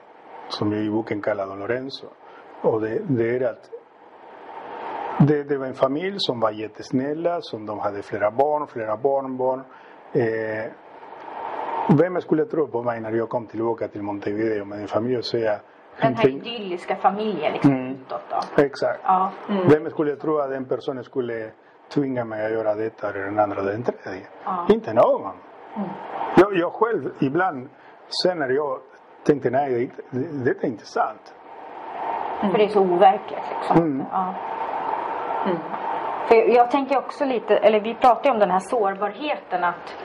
[0.50, 2.08] som jag i boken kallar Don Lorenzo.
[2.62, 3.70] Och det, det är att
[5.28, 9.60] det, det var en familj som var jättesnälla, som de hade flera barn, flera barnbarn.
[10.14, 10.72] Eh,
[11.98, 15.26] vem skulle tro på mig när jag kom tillbaka till Montevideo med en familj och
[15.26, 15.52] säga
[16.02, 17.92] Den här "Tänk- idylliska familjen liksom Mm.
[17.92, 18.64] utåt då.
[18.64, 19.00] Exakt.
[19.04, 19.32] Ja.
[19.70, 21.52] Vem skulle tro att den personen skulle
[21.94, 24.22] tvinga mig att göra detta eller den andra eller den tredje?
[24.46, 24.66] Ja.
[24.70, 25.32] Inte någon.
[26.38, 27.70] Jag, jag själv ibland,
[28.24, 28.80] sen när jag
[29.26, 31.34] tänkte nej, det, är inte- det, det är inte sant.
[32.52, 34.04] För det är så overkligt liksom.
[35.46, 35.58] Mm.
[36.28, 39.96] För jag, jag tänker också lite, eller vi pratade om den här sårbarheten att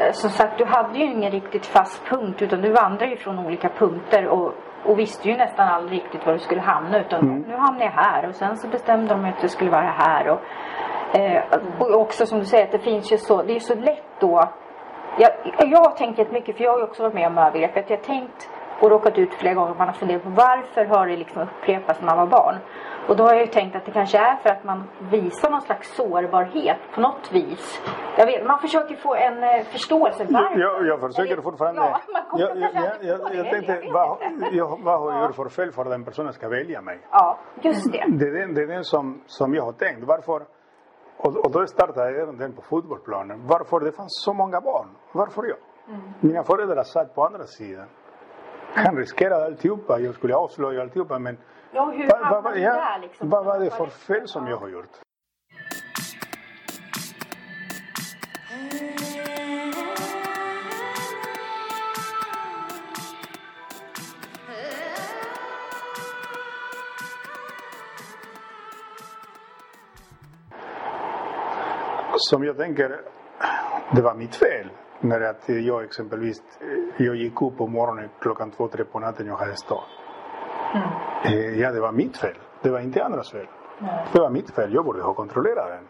[0.00, 3.38] eh, som sagt, du hade ju ingen riktigt fast punkt utan du vandrade ju från
[3.38, 4.52] olika punkter och,
[4.84, 8.28] och visste ju nästan aldrig riktigt var du skulle hamna utan nu hamnar jag här
[8.28, 10.40] och sen så bestämde de att det skulle vara här och,
[11.18, 11.42] eh,
[11.78, 14.20] och också som du säger att det finns ju så, det är ju så lätt
[14.20, 14.48] då
[15.18, 17.76] jag, jag har tänkt jättemycket, för jag har ju också varit med om övergrepp.
[17.76, 19.74] Att jag har tänkt och råkat ut flera gånger.
[19.74, 22.56] Man har funderat på varför har det liksom upprepats när man var barn.
[23.08, 25.60] Och då har jag ju tänkt att det kanske är för att man visar någon
[25.60, 27.82] slags sårbarhet på något vis.
[28.18, 30.26] Jag vet, man försöker få en eh, förståelse.
[30.30, 30.60] Varför?
[30.60, 31.80] Jag, jag försöker Eller- fortfarande.
[31.80, 34.46] Ja, man kommer jag, jag, jag, jag, jag tänkte, jag vad, inte.
[34.56, 35.26] jag, vad har jag Ja.
[35.26, 36.98] gjort för fel för att den personen ska välja mig?
[37.10, 38.04] Ja, just det.
[38.08, 40.04] Det är den, det är den som, som jag har tänkt.
[40.06, 40.42] Varför?
[41.16, 43.46] Och, och då startade jag den på fotbollsplanen.
[43.46, 44.88] Varför det fanns så många barn?
[45.12, 45.56] Varför jag?
[46.20, 47.86] Mina föräldrar satt på andra sidan.
[48.74, 49.98] Han riskerade alltihopa.
[50.00, 51.38] Jag skulle avslöja alltihopa men
[51.72, 53.30] Ja, hur hamnar vad, du ja, liksom?
[53.30, 54.90] vad var det för fel som jag har gjort?
[72.18, 73.00] Som jag tänker,
[73.94, 74.70] det var mitt fel.
[75.00, 79.26] När att jag exempelvis, eh, jag gick upp på morgonen klockan två, tre på natten
[79.26, 80.05] jag hade stått.
[81.24, 82.34] Eh, Ja, det var mitt fel.
[82.62, 83.46] Det var inte andras fel.
[84.12, 84.74] Det var mitt fel.
[84.74, 85.88] Jag borde ha kontrollerat den.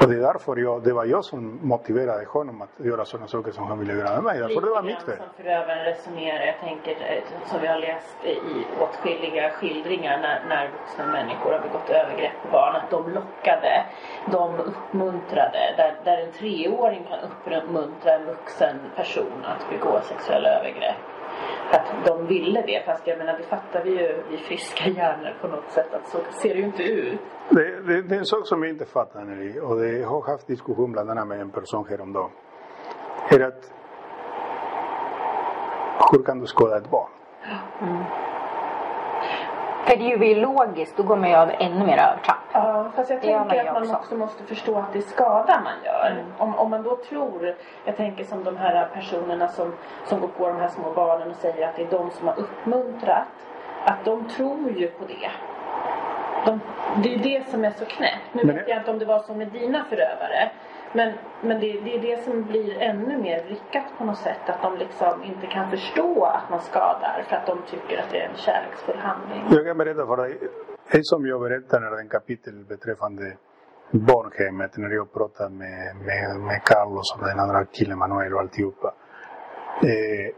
[0.00, 3.52] Och det är därför jag, det var jag som motiverade honom att göra sådana saker
[3.52, 4.38] som han ville göra med mig.
[4.38, 5.16] Därför det var mitt fel.
[5.16, 6.46] som förövaren resonerar.
[6.46, 8.36] Jag tänker eh, som vi har läst i
[8.80, 12.76] åtskilliga skildringar när, när vuxna människor har begått övergrepp på barn.
[12.76, 13.84] Att de lockade,
[14.30, 15.74] de uppmuntrade.
[15.76, 20.96] Där, där en treåring kan uppmuntra en vuxen person att begå sexuella övergrepp.
[21.70, 22.82] Att de ville det.
[22.86, 25.94] Fast jag menar det fattar vi ju i friska hjärnor på något sätt.
[25.94, 27.20] Att så ser det ju inte ut.
[27.48, 30.22] Det, det, det är en sak som jag inte fattar Nelly, och det, jag har
[30.22, 32.30] haft diskussion bland annat med en person häromdagen.
[33.30, 33.72] Är att
[36.12, 37.10] hur kan du skada ett barn?
[39.90, 42.40] För det är ju biologiskt, då går man ju av ännu mer övertramp.
[42.52, 43.94] Ja, fast jag Det tänker att man också.
[43.94, 46.24] också måste förstå att det är skada man gör.
[46.38, 49.72] Om, om man då tror, jag tänker som de här personerna som,
[50.06, 52.38] som går på de här små barnen och säger att det är de som har
[52.38, 53.26] uppmuntrat.
[53.84, 55.30] Att de tror ju på det.
[56.46, 56.60] De,
[57.02, 58.28] det är ju det som är så knäppt.
[58.32, 60.50] Nu Men vet jag inte om det var så med dina förövare.
[60.94, 64.44] Men, men det, det är det som blir ännu mer vrickat på något sätt.
[64.46, 68.18] Att de liksom inte kan förstå att man skadar för att de tycker att det
[68.20, 69.42] är en kärleksfull handling.
[69.50, 70.38] Jag kan berätta för dig,
[70.90, 73.36] en som jag berättade när den kapitel beträffande
[73.90, 78.94] barnhemmet, när jag pratade med, med, med Carlos och den andra killen Manuel och alltihopa.
[79.82, 80.34] Eh,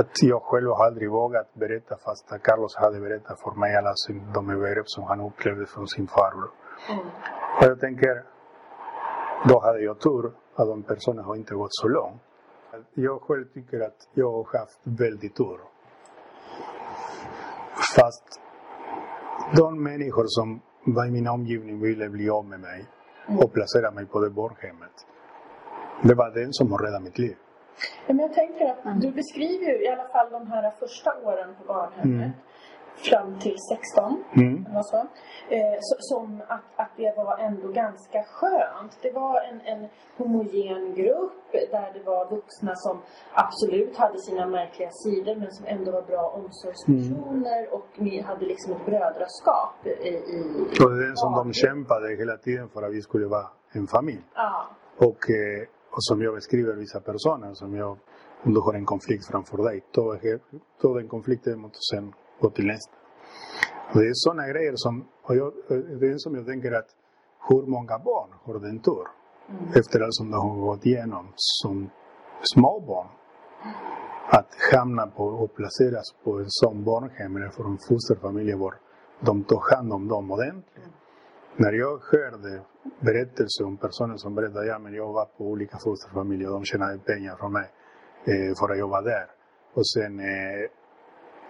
[0.00, 3.94] att jag själv aldrig vågat berätta fast att Carlos hade berättat för mig alla
[4.34, 6.50] de övergrepp som han upplevde från sin farbror.
[7.58, 8.22] Och jag tänker,
[9.44, 12.22] då hade jag tur att de personerna har inte gått så långt.
[12.94, 15.58] Jag själv tycker att jag har haft väldigt tur.
[17.96, 18.40] Fast
[19.56, 22.84] de människor som var i min omgivning ville bli av med mig
[23.42, 25.06] och placera mig på det barnhemmet.
[26.02, 27.36] Det var den som räddat mitt liv.
[28.06, 31.54] Ja, men jag tänker att du beskriver ju i alla fall de här första åren
[31.58, 32.26] på barnhemmet.
[32.26, 32.30] Mm.
[32.96, 33.56] Fram till
[33.94, 34.24] 16.
[34.36, 34.66] Mm.
[34.66, 34.96] eller så.
[35.48, 38.98] Eh, så, som att, att det var ändå ganska skönt.
[39.02, 44.90] Det var en, en homogen grupp där det var vuxna som absolut hade sina märkliga
[44.90, 49.88] sidor men som ändå var bra omsorgspersoner och ni hade liksom ett brödraskap i...
[49.88, 50.38] i
[50.84, 53.86] Och det är den som de kämpade hela tiden för att vi skulle vara en
[53.86, 54.24] familj.
[54.34, 54.66] Ja.
[54.96, 57.98] Och, eh, och som jag beskriver vissa personer som jag,
[58.44, 60.16] om du har en konflikt framför dig, ta,
[60.82, 62.96] ta den konflikten och sen nästa.
[63.92, 66.90] Och det är sådana grejer som, och jag, eh, det är som jag tänker att
[67.48, 69.06] hur många barn har den tur?
[69.80, 71.90] Efter allt som de har gått igenom som
[72.42, 73.08] små barn.
[74.28, 78.74] Att hamna på och placeras på en sån barnhem eller för en fosterfamilj var
[79.20, 80.84] de tar hand om dem ordentligt.
[81.56, 82.62] När jag hörde
[83.00, 86.98] berättelser om personer som berättade ja, men jag var på olika fosterfamiljer och de tjänade
[86.98, 87.70] pengar från mig
[88.24, 89.26] eh, för att jag var där.
[89.74, 90.70] Och sen eh,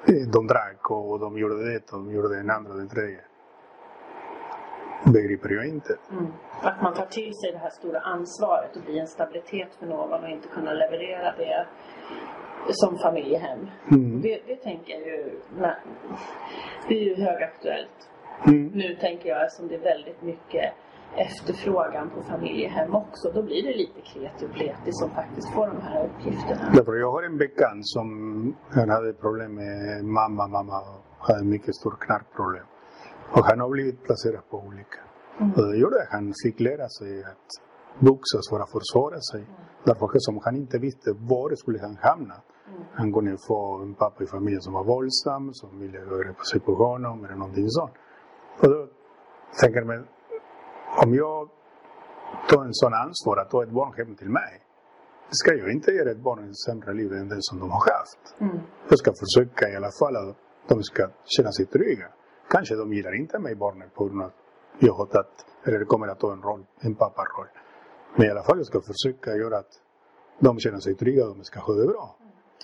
[0.32, 3.20] de drack och de gjorde det och de gjorde det andra och det tredje.
[5.04, 5.96] Begriper jag inte.
[6.10, 6.32] Mm.
[6.62, 10.24] Att man tar till sig det här stora ansvaret och blir en stabilitet för någon
[10.24, 11.66] och inte kunna leverera det
[12.68, 13.70] som familjehem.
[13.90, 14.20] Mm.
[14.20, 15.76] Det, det tänker jag ju, nej,
[16.88, 18.10] det är ju högaktuellt.
[18.46, 18.66] Mm.
[18.66, 20.72] Nu tänker jag som det är väldigt mycket
[21.14, 23.30] efterfrågan på familjehem också.
[23.34, 26.70] Då blir det lite kreti och pleti som faktiskt får de här uppgifterna.
[26.74, 28.08] Därför jag har en bekant som
[28.70, 30.46] han hade problem med mamma.
[30.46, 30.82] Mamma
[31.18, 32.66] hade mycket stort knarkproblem.
[33.32, 35.00] Och han har blivit placerad på olika.
[35.56, 37.48] Och det gjorde att han fick lära sig att
[37.98, 39.46] boxas för att försvara sig.
[39.84, 42.34] Därför att som han inte visste var skulle han hamna.
[42.92, 46.74] Han kunde få en pappa i familjen som var våldsam, som ville göra sig på
[46.74, 47.92] honom eller någonting sånt.
[48.60, 48.88] Och då
[49.60, 49.98] tänker mig,
[51.02, 51.48] om jag
[52.48, 54.62] tar en sån ansvar att ta ett barn hem till mig.
[55.30, 58.34] Ska jag inte ge ett barn ett sämre liv än det som de har haft.
[58.38, 58.58] Mm.
[58.88, 60.36] Jag ska försöka i alla fall att
[60.68, 62.08] de ska känna sig trygga.
[62.50, 64.34] Kanske de gillar inte mig barnen på grund av att
[64.78, 67.46] jag har tagit, eller kommer att ta en roll, en papparoll.
[68.16, 69.80] Men i alla fall jag ska försöka göra att
[70.38, 72.16] de känner sig trygga och de ska ha det bra.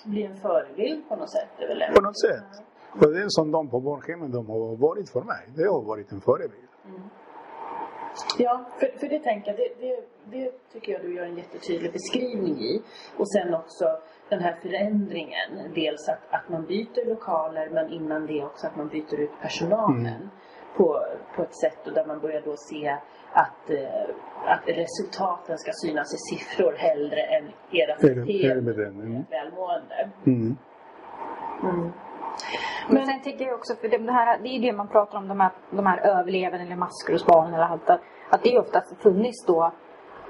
[0.05, 1.49] Blir en förebild på något sätt.
[1.59, 2.63] En- På något sätt.
[2.91, 5.49] Och det är som de på barnhemmen de har varit för mig.
[5.55, 6.67] Det har varit en förebild.
[8.37, 10.03] Ja, för, för det tänker jag, det, det,
[10.37, 12.81] det tycker jag du gör en jättetydlig beskrivning i.
[13.17, 13.85] Och sen också
[14.29, 15.49] den här förändringen.
[15.75, 20.29] Dels att, att man byter lokaler men innan det också att man byter ut personalen.
[20.77, 22.97] På, på ett sätt och där man börjar då se
[23.33, 28.61] att, eh, att resultaten ska synas i siffror hellre än era Är det- är det
[28.61, 29.01] beteende med den?
[29.01, 29.23] Mm.
[29.29, 30.09] välmående.
[30.25, 30.57] Mm.
[32.89, 35.17] Men sen tänker jag också, för det, det, här, det är ju det man pratar
[35.17, 37.89] om, de här, de här överlevande eller maskrosbarnen eller allt.
[37.89, 39.71] Att, att det är oftast funnits då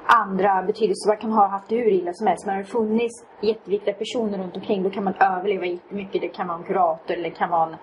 [0.05, 1.07] andra betydelser.
[1.07, 2.45] Man kan ha haft det hur illa som helst.
[2.45, 6.21] Men har det funnits jätteviktiga personer runt omkring då kan man överleva jättemycket.
[6.21, 7.73] Det kan vara en kurator eller det kan vara en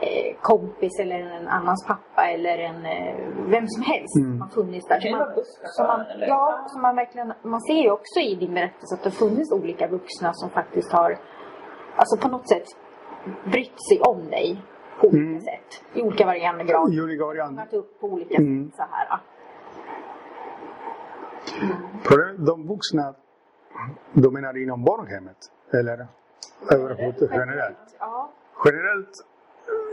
[0.00, 3.14] eh, kompis eller en annans pappa eller en eh,
[3.54, 5.00] vem som helst som har funnits där.
[5.00, 5.26] Som man,
[5.62, 9.10] som man, ja, som man verkligen, man ser ju också i din berättelse att det
[9.10, 11.18] har funnits olika vuxna som faktiskt har
[11.96, 12.66] alltså på något sätt
[13.44, 14.62] brytt sig om dig
[15.00, 15.84] på olika sätt.
[15.94, 16.94] I olika varierande grad.
[16.94, 17.76] I olika varianter.
[17.76, 18.66] Upp på olika Mm.
[18.70, 19.20] sätt så här.
[22.04, 23.14] Problemet- De vuxna,
[24.12, 25.36] de menar inom barnhemmet?
[25.72, 26.06] Eller
[26.70, 27.96] överhuvudtaget generellt?
[27.98, 28.30] Ja.
[28.64, 29.10] Generellt,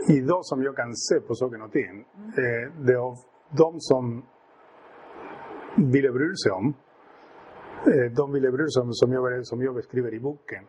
[0.08, 3.16] idag som jag kan se på saker och ting, eh, det är
[3.56, 4.22] de som
[5.76, 6.74] ville bry sig om,
[7.86, 10.64] eh, de ville bry sig om, som jag, som jag beskriver i boken,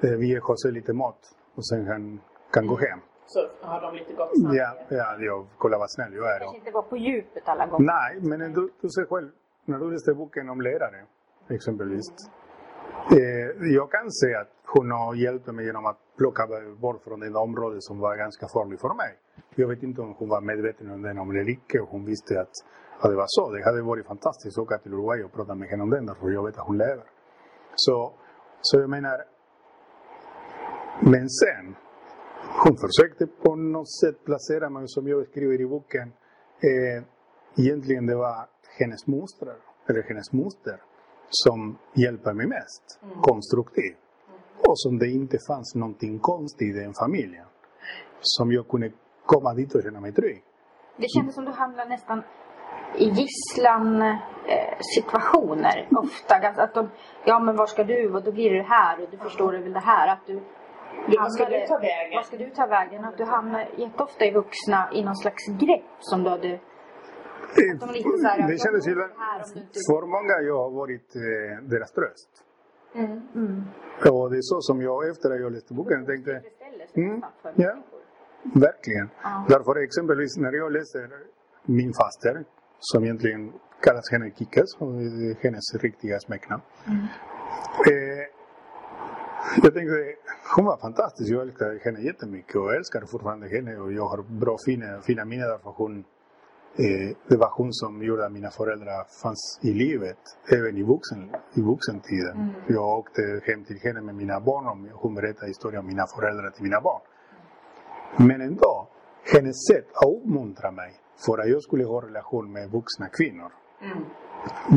[0.00, 1.18] eh, vi ger José lite mat
[1.56, 2.20] och sen han
[2.52, 3.00] kan gå hem.
[3.26, 4.94] Så har de lite gott Ja, samvete.
[4.94, 6.38] ja, jag kollar vad snäll jag är.
[6.38, 7.86] Kanske Och, inte var på djupet alla gånger.
[7.86, 9.28] nej, men du, du ser själv,
[9.64, 11.00] när du läste boken om lärare,
[11.48, 12.06] exempelvis.
[13.10, 16.46] Eh, jag kan säga att hon har hjälpt mig genom att plocka
[16.80, 19.12] bort från det område som var ganska farligt för mig.
[19.54, 22.40] Jag vet inte om hon var medveten om det om det icke och hon visste
[22.40, 22.52] att,
[23.00, 23.50] att det var så.
[23.50, 26.30] Det hade varit fantastiskt att åka till Uruguay och prata med henne om den därför
[26.30, 27.04] jag vet att hon lever.
[27.74, 28.12] Så,
[28.60, 29.16] så jag menar,
[31.00, 31.76] men sen,
[32.64, 36.12] hon försökte på något sätt placera mig som jag skriver i boken.
[36.60, 37.02] Eh,
[37.64, 38.46] egentligen det var
[38.78, 39.54] hennes moster,
[39.88, 40.76] eller hennes moster,
[41.28, 43.96] som hjälper mig mest konstruktivt.
[44.58, 47.46] Och som det inte fanns någonting konstigt i den familjen.
[48.20, 48.92] Som jag kunde
[49.26, 50.42] komma dit och känna mig trygg.
[50.96, 52.22] Det kändes som du hamnade nästan
[52.98, 56.38] i gisslan eh, situationer ofta.
[56.38, 56.88] Ganska- Att de,
[57.24, 59.80] ja men var ska du och då blir det här och du förstår väl det
[59.80, 60.08] här.
[60.08, 60.40] Att du
[61.08, 62.16] Du, vad ska du ta vägen?
[62.18, 63.04] Vad ska du ta vägen?
[63.04, 66.48] Att du hamnar jätteofta i vuxna i någon slags grepp som du hade...
[66.48, 68.94] Eh, de lite så här, det kändes ju...
[69.88, 72.30] För många jag har varit eh, deras tröst.
[72.94, 73.64] Mm.
[74.12, 76.42] Och det är så som jag efter att jag läste boken tänkte,
[76.96, 77.22] Mm,
[77.54, 77.74] ja.
[78.54, 79.08] verkligen.
[79.22, 79.44] Ja.
[79.48, 81.08] Därför exempelvis när jag läser
[81.62, 82.44] min faster,
[82.78, 86.62] som egentligen kallas henne är hennes riktiga smeknamn.
[86.86, 88.24] Eh,
[89.62, 89.96] jag tänkte,
[90.56, 91.32] hon var fantastisk.
[91.32, 93.76] Jag älskar henne jättemycket och älskar fortfarande henne.
[93.76, 96.04] Och jag har bra fina, fina minnen därför hon
[96.78, 101.20] eh, det var hon som gjorde att mina föräldrar fanns i livet, även i, vuxen,
[101.54, 102.36] i vuxentiden.
[102.68, 106.50] Jag åkte hem till henne med mina barn och hon berättade historien om mina föräldrar
[106.50, 107.02] till mina barn.
[108.28, 108.88] Men ändå,
[109.34, 110.90] hennes sätt att uppmuntra mig
[111.26, 113.52] för att jag skulle ha relation med vuxna kvinnor.
[113.82, 114.04] Mm.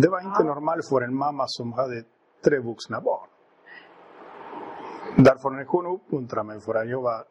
[0.01, 2.03] Det var inte normalt för en mamma som hade
[2.45, 3.28] tre vuxna barn.
[5.23, 7.23] Därför när hon uppmuntrade mig för att jag var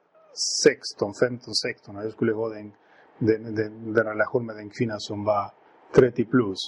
[0.64, 2.72] 16, 15, 16 och jag skulle ha den,
[3.18, 5.44] den, den, den relation med en kvinna som var
[5.94, 6.60] 30 plus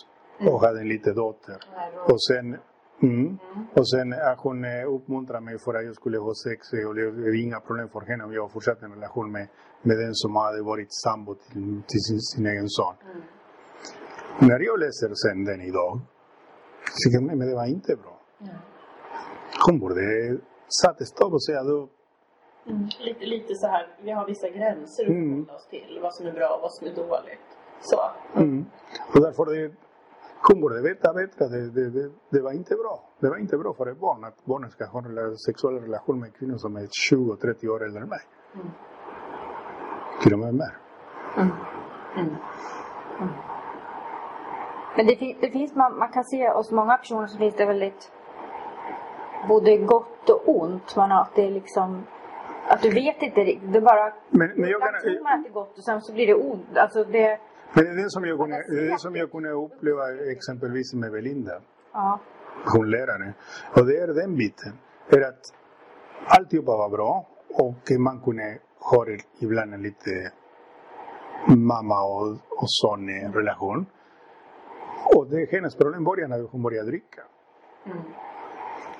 [0.48, 1.58] och hade en liten dotter.
[2.10, 2.56] Och sen,
[3.02, 3.38] mm,
[3.74, 4.64] och sen att hon
[4.96, 8.24] uppmuntrade mig för att jag skulle ha sex och det är inga problem för henne
[8.24, 9.46] om jag fortsatte en relation med,
[9.82, 12.94] med den som hade varit sambo till, till sin, sin egen son.
[14.38, 16.00] När jag läser sen den idag,
[16.92, 18.20] så men det var inte bra.
[19.66, 19.94] Hon borde
[20.82, 21.88] satt stopp och säga då,
[22.66, 22.88] Mm.
[23.00, 25.46] Lite, lite så här, vi har vissa gränser att Mm.
[25.50, 25.98] oss till.
[26.02, 27.48] Vad som är bra och vad som är dåligt.
[27.80, 28.00] Så.
[28.36, 28.64] Mm.
[29.14, 29.72] Och därför det,
[30.48, 31.48] hon borde veta bättre.
[31.48, 33.02] Det, det, det, det var inte bra.
[33.20, 36.34] Det var inte bra för ett barn att barnet ska ha en sexuell relation med
[36.36, 38.20] kvinnor som är 20-30 år äldre än mig.
[40.22, 40.76] Till och med mer.
[44.96, 47.66] Men det, fin- det finns, man, man kan se hos många personer så finns det
[47.66, 48.12] väldigt
[49.48, 50.96] både gott och ont.
[50.96, 52.06] Man har, att det är liksom
[52.68, 53.72] att du vet inte riktigt.
[53.72, 56.00] Det bara Men, men jag ibland tror kan, man att det är gott och sen
[56.00, 56.76] så blir det ont.
[56.76, 57.38] Alltså det,
[57.74, 61.12] men det är det som jag kunde, det är som jag kunde uppleva exempelvis med
[61.12, 61.60] Belinda.
[61.92, 62.20] ja.
[62.72, 63.34] hon lärare.
[63.76, 64.72] Och det är den biten.
[65.08, 65.44] Är att
[66.26, 69.06] alltihopa var bra och man kunde ha
[69.40, 70.32] ibland en lite
[71.46, 73.86] mamma och, och son relation.
[75.14, 77.22] Och det, hennes problem började när hon började dricka.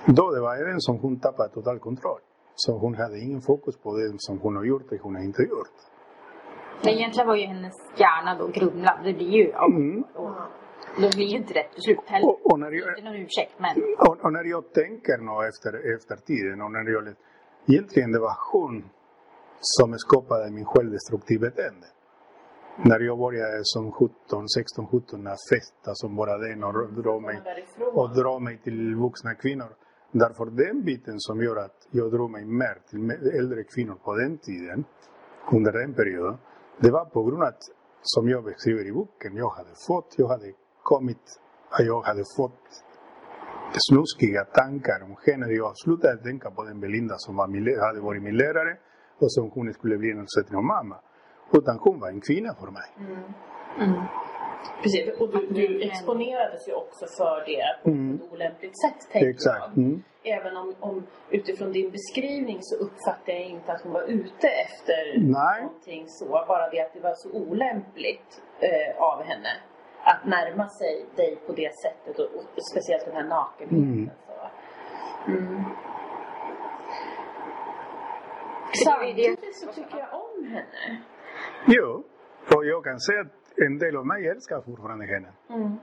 [0.07, 2.21] Då det var den som hon tappade total kontroll.
[2.55, 5.43] Så hon hade ingen fokus på det som hon har gjort och hon har inte
[5.43, 5.77] gjort.
[6.85, 8.99] Men egentligen var ju hennes hjärna då grumlad.
[9.05, 10.05] Det blir ju, Mm.
[10.15, 10.31] och
[11.03, 12.29] då blir ju inte rätt beslut heller.
[12.29, 13.75] Och, och, när jag, Inte någon ursäkt men.
[13.99, 17.15] och, och när jag tänker nu efter, efter tiden och när jag
[17.69, 18.85] egentligen det var hon
[19.61, 21.87] som skapade min självdestruktiva beteende.
[22.85, 27.37] När jag började som 17, 16, 17 att festa som bara den och dra mig,
[27.93, 29.71] och dra mig till vuxna kvinnor.
[30.13, 34.39] Därför den biten som gör att jag drog mig mer till äldre kvinnor på den
[34.39, 34.85] tiden,
[35.53, 36.39] under den perioden,
[36.81, 37.63] det var på grund av att,
[38.03, 40.53] som jag beskriver i boken, jag hade fått, jag hade
[40.83, 41.41] kommit,
[41.79, 42.61] jag hade fått
[43.89, 45.53] snuskiga tankar om henne.
[45.53, 48.77] Jag slutade tänka på den Belinda som var min, hade varit min lärare
[49.19, 50.97] och som hon skulle bli en sätt av mamma.
[51.53, 52.91] Utan hon var en kvinna för mig.
[52.99, 53.23] Mm.
[53.79, 54.03] Mm.
[54.83, 58.15] Precis, och du, du exponerades ju också för det på Mm.
[58.15, 59.59] ett olämpligt sätt, tänker Exakt.
[59.61, 59.79] jag.
[59.79, 60.03] Mm.
[60.25, 65.19] Även om, om utifrån din beskrivning så uppfattar jag inte att hon var ute efter
[65.19, 65.63] Nej.
[65.63, 66.25] någonting så.
[66.25, 69.49] Bara det att det var så olämpligt eh, av henne
[70.05, 73.93] att närma sig dig på det sättet och, och speciellt den här nakenheten.
[73.93, 74.11] Mm.
[74.27, 75.31] Så.
[75.31, 75.65] Mm.
[78.85, 81.03] Samtidigt så tycker jag om henne.
[81.67, 82.05] Jo,
[82.57, 85.29] och jag kan säga att en del av mig älskar fortfarande henne.
[85.51, 85.77] Mm.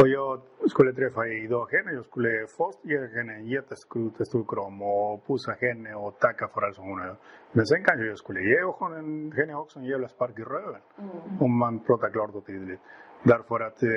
[0.00, 0.40] Och jag
[0.70, 1.92] skulle träffa idag henne.
[1.92, 6.60] Jag skulle först ge henne en jättestor stor kram och pussa henne och tacka för
[6.62, 7.16] allt som hon gör.
[7.52, 10.80] Men sen kanske jag skulle ge hon- henne också en jävla spark i röven.
[11.40, 12.80] Om man pratar klart och tydligt.
[13.22, 13.88] Därför att eh,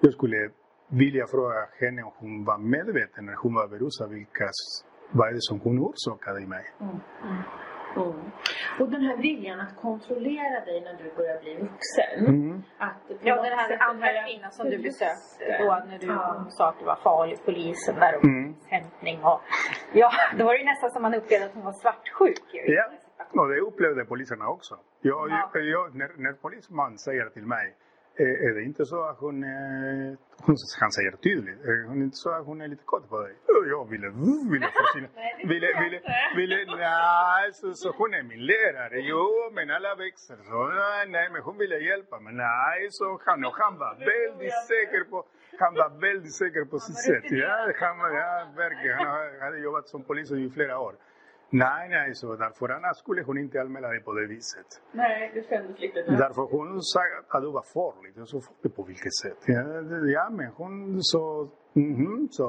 [0.00, 0.50] jag skulle
[0.90, 4.48] vilja fråga henne om hon var medveten när hon var berusad vilka,
[5.12, 6.64] vad är det som hon orsakade i mig.
[6.80, 6.96] Mm.
[8.80, 12.26] Och den här viljan att kontrollera dig när du börjar bli vuxen.
[12.26, 12.62] Mm.
[12.78, 16.44] Att på Ja, den här andra här kvinnan som du besökte då när du Ja.
[16.48, 18.54] sa att du var farlig, polisen där och Mm.
[18.66, 19.40] hämtning och...
[19.92, 22.74] Ja, då var det nästan som man upplevde att hon var svartsjuk ju.
[22.74, 22.84] Ja,
[23.42, 24.74] och det upplevde poliserna också.
[25.00, 25.50] Jag, Ja.
[25.54, 27.74] jag, jag, när, när polisman säger till mig,
[28.24, 30.18] är det inte så att hon, eh,
[30.80, 33.34] han säger tydligt, är hon inte så att hon är lite kåt på dig?
[33.74, 34.08] Jag ville,
[34.52, 35.08] ville försvinna.
[35.52, 36.00] ville, ville,
[36.36, 39.00] ville, nej, så, så hon är min lärare.
[39.00, 40.36] Jo, men alla växer.
[40.36, 42.34] Så, nej, nej, men hon ville hjälpa mig.
[42.34, 45.24] Nej, så han, och han var väldigt säker på,
[45.58, 47.26] han var väldigt säker på sitt sätt.
[47.30, 48.98] Ja, han ja, verkligen.
[48.98, 50.94] Han hade jobbat som polis i flera år.
[51.50, 54.66] Nej, nej, så därför annars skulle hon inte anmäla dig på det viset.
[54.92, 56.00] Nej, det kändes lite...
[56.02, 58.12] Därför hon sa att du var farlig.
[58.16, 59.38] Jag sa, farlig på vilket sätt?
[59.46, 62.46] Ja, det- ja men hon så, mhm, så.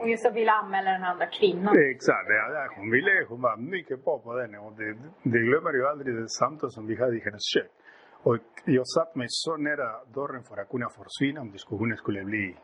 [0.00, 1.74] Och just ville anmäla den andra kvinnan.
[1.78, 4.54] Exakt, ja, hon ville, hon var mycket på på den.
[4.54, 7.70] Och det, det glömmer jag aldrig, det samtal som vi hade i hennes kök.
[8.22, 12.56] Och jag satt mig så nära dörren för att kunna försvinna om diskussionen skulle bli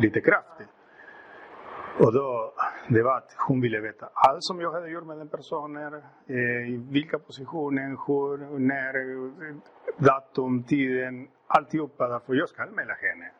[0.00, 0.66] lite kraftig.
[2.00, 2.52] Och då,
[2.88, 5.94] det var att hon ville veta allt som jag hade gjort med den personen,
[6.26, 8.94] eh, i vilka positioner, hur, när,
[10.08, 12.08] datum, tiden, alltihopa.
[12.08, 13.30] Därför jag ska anmäla henne.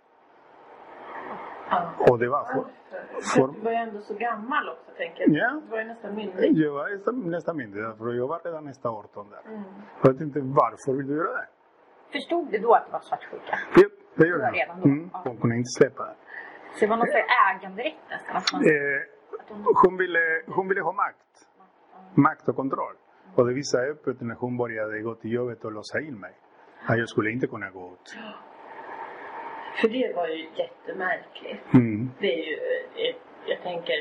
[1.71, 1.91] Ja.
[2.11, 2.65] Och det var för,
[3.35, 5.37] För du var ju ändå så gammal också, tänker jag.
[5.37, 5.61] Ja.
[5.65, 6.57] Du var ju nästan myndig.
[6.65, 9.51] jag var nästan, nästan mindre, därför jag var redan nästa 18 där.
[9.53, 9.63] Mm.
[10.03, 11.49] Jag vet inte varför vill du göra det?
[12.13, 13.59] Förstod du då att det var svartsjuka?
[13.75, 15.21] Det, det gjorde redan då, Mm, ja.
[15.25, 16.15] hon kunde inte släppa det.
[16.79, 18.37] Så det var någon slags äganderätt nästan?
[18.37, 19.01] Att man, Eh,
[19.41, 21.33] att hon, hon, ville, hon ville ha makt.
[22.15, 22.97] Makt och kontroll.
[23.35, 26.35] Och det visade öppet när hon började gå till jobbet och låsa in mig.
[26.87, 28.17] Att jag skulle inte kunna gå ut.
[29.81, 31.75] För det var ju jättemärkligt.
[31.75, 32.11] Mm.
[32.21, 33.17] Det är ju, eh,
[33.47, 33.95] jag tänker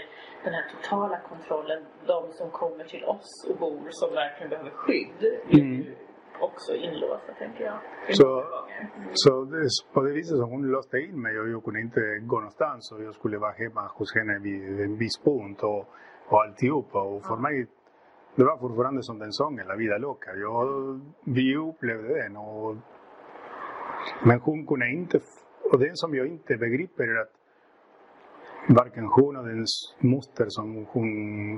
[0.43, 1.85] den här totala kontrollen.
[2.05, 5.23] De som kommer till oss och bor som verkligen behöver skydd.
[5.23, 5.85] är Mm.
[6.39, 7.79] Också inlåsta tänker jag.
[8.15, 9.11] Så- gånger.
[9.13, 12.35] Så det, på det viset som hon låste in mig och jag kunde inte gå
[12.35, 15.85] någonstans och jag skulle vara hemma hos henne vid en viss punkt och,
[16.27, 17.01] och alltihopa.
[17.01, 17.67] Och för mig,
[18.35, 20.35] det var fortfarande som den sången, La vida loca.
[20.35, 22.75] Jag, vi upplevde den och
[24.25, 25.19] men hon kunde inte,
[25.71, 27.33] och det som jag inte begriper är att
[28.69, 31.09] varken hon och dens moster som hon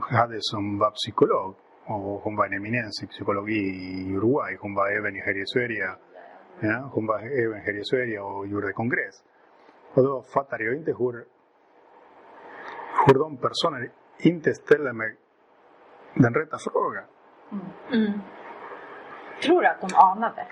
[0.01, 1.55] hade som var psykolog
[1.89, 3.63] och hon var en eminens i psykologi
[3.99, 4.57] i Uruguay.
[4.59, 5.89] Hon var även i Sverige
[6.61, 9.23] Ja, hon var även i Sverige och gjorde kongress.
[9.93, 11.25] Och då fattade jag inte hur,
[13.05, 13.85] hur de personerna
[14.17, 15.15] inte ställde mig
[16.13, 17.03] den rätta frågan.
[19.43, 20.47] tror du att de anade?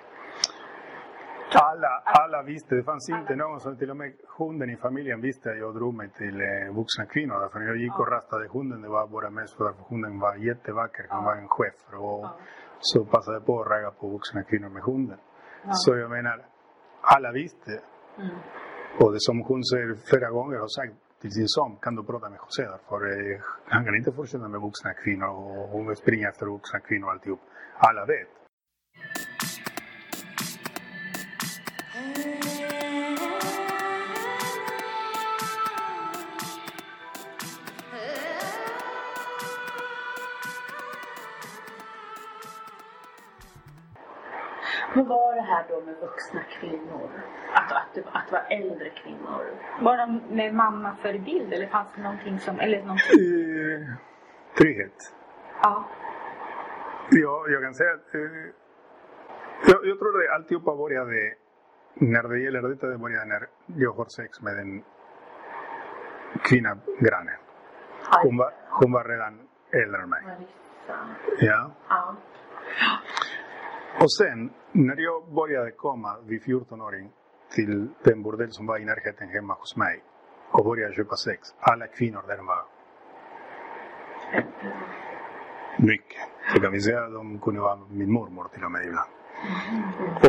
[1.53, 5.51] Alla, alla visste, det fanns inte någon som, till och med hunden i familjen visste
[5.51, 7.39] att jag drog mig till eh, vuxna kvinnor.
[7.39, 10.35] Därför när jag gick och rastade hunden, det var bara mest för att hunden var
[10.35, 11.05] jättevacker.
[11.09, 12.25] Han var en chef och
[12.79, 15.17] så passade på att ragga på vuxna kvinnor med hunden.
[15.71, 16.45] Så jag menar,
[17.01, 17.81] alla visste.
[18.99, 22.29] Och det som hon säger flera gånger har sagt till sin son, kan du prata
[22.29, 26.45] med José därför eh, han kan inte fortsätta med vuxna kvinnor och hon springa efter
[26.45, 27.39] vuxna kvinnor och alltihop.
[27.77, 28.36] Alla vet.
[45.79, 47.09] Då med vuxna kvinnor?
[47.53, 49.45] Att, att, att det var äldre kvinnor?
[49.81, 52.59] Var de med mamma förebild eller fanns det någonting som...
[52.59, 53.19] Eller någonting?
[53.19, 53.87] Eh,
[54.57, 55.13] trygghet.
[55.61, 55.83] Ja.
[57.09, 58.21] Ja, jag kan säga att eh,
[59.67, 61.33] jag, jag tror att alltihopa började
[61.93, 64.83] när det gäller detta, det började när jag har sex med en
[66.43, 67.31] kvinna, granne.
[68.23, 69.39] Hon var, hon var redan
[69.71, 70.23] äldre än mig.
[71.39, 71.71] Ja.
[74.01, 77.11] Och sen när jag började komma vid 14-åring
[77.55, 80.03] till den bordell som var i närheten hemma hos mig
[80.51, 81.41] och började köpa sex.
[81.59, 82.65] Alla kvinnor där var
[85.79, 86.21] mycket.
[86.53, 89.11] Så kan vi säga att de kunde vara min mormor till och med ibland.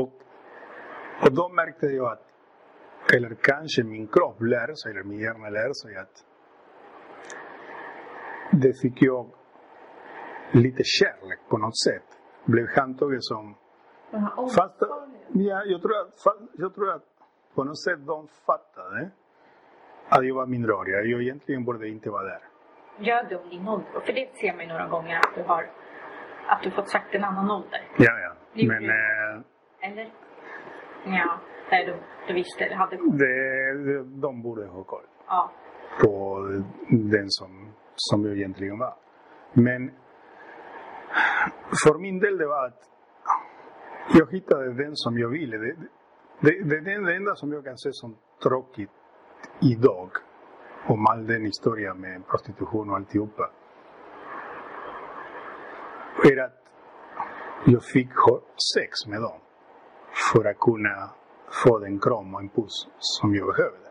[0.00, 0.12] Och,
[1.24, 2.26] och då märkte jag att,
[3.14, 6.24] eller kanske min kropp lär sig, eller min hjärna lär sig att
[8.52, 9.30] det fick jag
[10.52, 12.07] lite kärlek på något sätt.
[12.44, 13.54] Blev handtagen som
[14.56, 14.76] Fast,
[15.32, 17.04] ja, jag, tror att, fa- jag tror att
[17.54, 19.10] på något sätt de fattade
[20.08, 20.94] att jag var minderårig.
[21.12, 22.40] Jag egentligen borde inte vara där.
[22.98, 24.00] Ljög du om din ålder?
[24.06, 25.70] För det ser man ju några gånger att du har...
[26.48, 27.88] Att du fått sagt en annan ålder.
[27.98, 28.32] Ja, ja.
[28.66, 28.88] Men du.
[28.88, 30.12] eh, Eller?
[31.04, 31.38] Ja.
[31.70, 31.96] Nej, du,
[32.28, 33.18] du visste eller hade koll.
[33.18, 35.50] det, det, de borde ha koll Ja.
[36.02, 36.38] på
[36.88, 38.94] den som, som jag egentligen var.
[39.52, 39.90] Men
[41.84, 42.82] för min del det var att
[44.14, 45.56] jag hittade den som jag ville.
[45.58, 45.76] Det,
[46.40, 48.90] det, det, det, det enda som jag kan se som tråkigt
[49.60, 50.10] idag
[50.86, 53.50] om all den historia med prostitution och alltihopa
[56.24, 56.62] är att
[57.66, 58.08] jag fick
[58.74, 59.40] sex med dem
[60.32, 61.10] för att kunna
[61.64, 63.88] få den kram och en puss som jag behövde.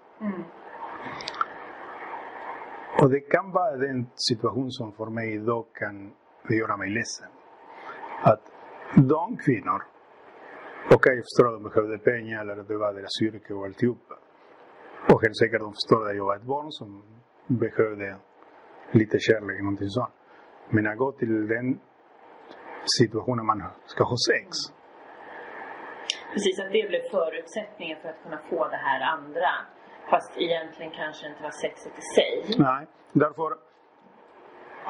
[3.02, 6.14] Och det kan vara den situation som för mig idag kan
[6.50, 7.37] göra mig ledsen.
[8.22, 8.42] Att
[8.96, 9.82] de kvinnor,
[10.96, 14.16] okej jag förstår att de behövde pengar eller det var deras yrke och alltihopa.
[15.12, 17.04] Och helt säkert de förstår att jag var ett barn som
[17.48, 18.16] behövde
[18.92, 20.14] lite kärlek, någonting sånt.
[20.70, 21.80] Men att gå till den
[23.00, 24.48] situationen man ska ha sex.
[26.34, 29.52] Precis, att det blev förutsättningen för att kunna få det här andra.
[30.10, 32.56] Fast egentligen kanske inte var sexet i sig.
[32.58, 33.67] Nej, därför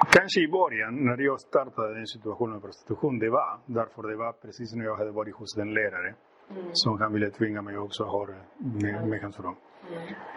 [0.06, 4.32] Kanske i början när jag startade den situationen med prostitution, det var därför det var
[4.32, 6.16] precis när jag hade varit hos den lärare
[6.74, 8.28] som han ville tvinga mig också att ha
[8.82, 9.56] med, med hans rum.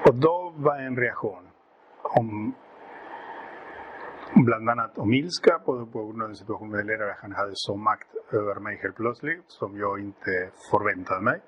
[0.08, 1.48] Och då var en reaktion
[2.02, 2.54] om
[4.46, 7.16] bland annat om ilska på, på grund av den situation med lärare.
[7.22, 11.40] Han hade så makt över mig helt plötsligt som jag inte förväntade mig.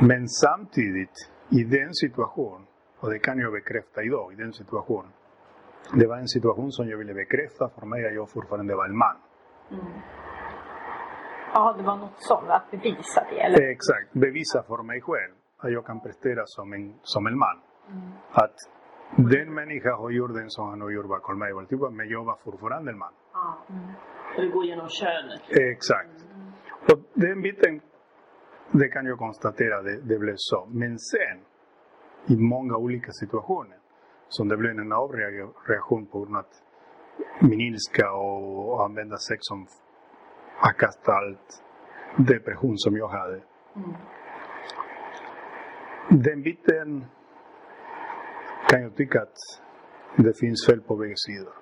[0.00, 1.16] Men samtidigt
[1.50, 2.66] i den situationen,
[3.00, 5.12] och det kan jag bekräfta idag, i den situationen.
[5.94, 8.96] Det var en situation som jag ville bekräfta för mig att jag fortfarande var en
[8.96, 9.16] man.
[11.54, 12.48] Ja, det var något sånt.
[12.48, 13.40] Att bevisa det.
[13.40, 13.70] Eller?
[13.70, 17.58] Exakt, bevisa för mig själv att jag kan prestera som en, som en man.
[18.32, 18.56] Att
[19.16, 21.52] den människa har gjort den som han har gjort bakom mig.
[21.90, 23.12] Men jag var fortfarande en man.
[24.36, 25.40] Och det går genom könet.
[25.50, 26.26] Exakt.
[26.92, 27.80] Och den biten,
[28.70, 30.68] det kan jag konstatera, det, det blev så.
[30.70, 31.38] Men sen,
[32.26, 33.78] i många olika situationer,
[34.36, 36.54] som det blev en avreaktion på grund av att
[37.40, 39.66] min ilska och använda sex som
[40.60, 41.62] att kasta allt
[42.16, 43.42] depression som jag hade.
[46.08, 47.04] Den biten
[48.68, 49.38] kan jag tycka att
[50.16, 51.54] det finns fel på bägge sidor.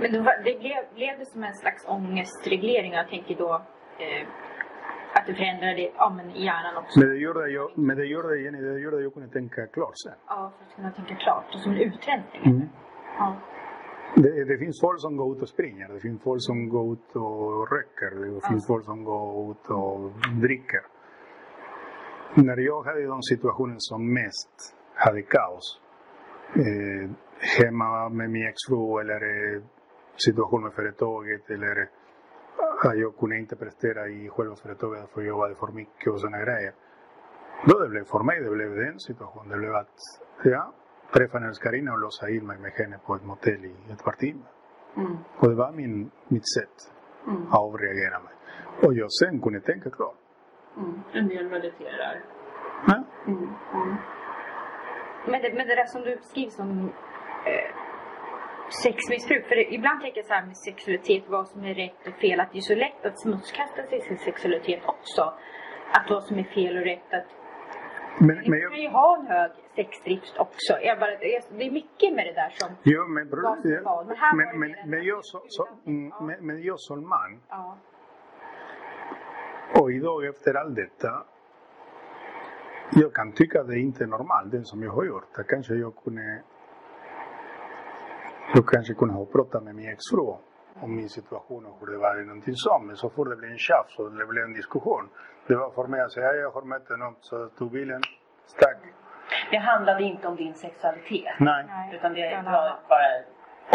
[0.00, 2.92] Men det, var, det blev, blev det som en slags ångestreglering?
[2.92, 3.54] Jag tänker då
[3.98, 4.28] eh,
[5.14, 7.00] att det förändrade ja, men i hjärnan också.
[7.00, 10.12] Men det gjorde jag, men det gjorde Jenny, det gjorde jag kunde tänka klart sen.
[10.26, 11.44] Ja, för att kunna tänka klart.
[11.54, 12.42] Och som en utrensning.
[12.44, 12.68] Mm.
[13.18, 13.36] Ja.
[14.14, 17.16] Det, det finns folk som går ut och springer, det finns folk som går ut
[17.16, 20.82] och röker, det finns folk som går ut och dricker.
[22.34, 25.80] När jag hade de situationer som mest hade kaos,
[26.54, 27.10] eh,
[27.58, 29.62] hemma med min exfru eller eh,
[30.16, 31.88] situation med företaget eller
[32.84, 34.30] att jag kunde inte prestera i
[35.16, 36.72] jobbade för mycket och sådana grejer.
[37.66, 39.48] Då det blev för mig, det blev den situationen.
[39.48, 39.98] Det blev att,
[40.44, 40.72] ja,
[41.12, 44.12] träffa en älskarinna och låsa in mig med henne på ett motell i ett par
[44.12, 44.50] timmar.
[44.96, 45.16] Mm.
[45.38, 46.92] Och det var min, mitt sätt
[47.26, 47.46] Mm.
[47.48, 48.34] att avreagera mig.
[48.82, 50.16] Och jag sen kunde tänka klart.
[50.76, 51.00] Mm.
[51.12, 52.22] En del mediterar.
[52.86, 53.04] Ja.
[53.26, 53.38] Mm.
[53.74, 53.96] Mm.
[55.26, 56.92] Men, det, men det där som du beskriver som
[57.46, 57.70] eh,
[58.72, 59.46] sexmissbruk.
[59.48, 62.40] För ibland tänker jag så här med sexualitet, vad som är rätt och fel.
[62.40, 65.22] Att det är så lätt att smutskasta sig sin sexualitet också.
[65.92, 67.12] Att vad som är fel och rätt.
[67.12, 67.26] Att
[68.18, 70.72] Men, man men kan jag, ju ha en hög sexdrift också.
[70.82, 72.68] Jag bara, det är mycket med det där som...
[72.82, 73.42] jo, men, som
[73.84, 74.04] var.
[74.04, 77.40] Men här men, men, men, en- jag, så, så, mm, men, men jag som man
[77.48, 77.76] Ja.
[79.80, 81.24] Och idag efter allt detta,
[82.92, 85.48] jag kan tycka att det inte är normalt, det som jag har gjort.
[85.48, 86.42] Kanske jag kunde,
[88.54, 90.26] jag kanske kunde ha pratat med min exfru
[90.82, 92.84] om min situation och hur det var någonting sånt.
[92.86, 95.08] Men så fort det blev en tjafs och det blev en diskussion,
[95.46, 98.00] det var för mig att säga, jag har mött någon, så tog bilen,
[98.46, 98.76] stack.
[99.50, 101.34] Det handlade inte om din sexualitet.
[101.40, 101.64] Nej.
[101.94, 103.08] Utan det Ja, var bara...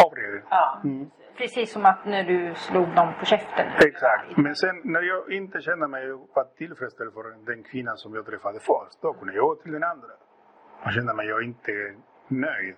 [0.06, 0.42] avred.
[0.50, 0.80] Ja.
[0.84, 1.10] Mm.
[1.36, 3.66] Precis som att när du slog någon på käften.
[3.86, 4.36] Exakt.
[4.36, 8.58] Men sen när jag inte kände mig var tillfredsställd för den kvinnan som jag träffade
[8.60, 10.08] först, då kunde jag gå till den andra.
[10.84, 11.72] Och kände mig jag inte
[12.28, 12.76] nöjd.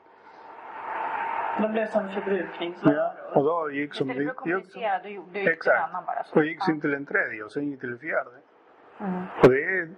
[1.63, 2.97] De blev som förbrukningsvaror.
[2.97, 4.11] Ja, och då gick som...
[4.11, 5.83] Istället för att kommunicera, du till en Exakt.
[5.89, 6.25] annan bara.
[6.25, 6.39] Så.
[6.39, 8.31] Och gick sen till en tredje och sen gick till en fjärde.
[9.01, 9.23] Mm.
[9.43, 9.89] Och det är...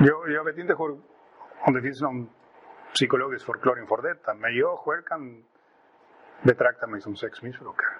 [0.00, 0.90] Jag, jag vet inte hur,
[1.66, 2.28] om det finns någon
[2.94, 5.44] psykologisk förklaring för detta, men jag själv kan
[6.42, 7.94] betrakta mig som sexmissbrukare.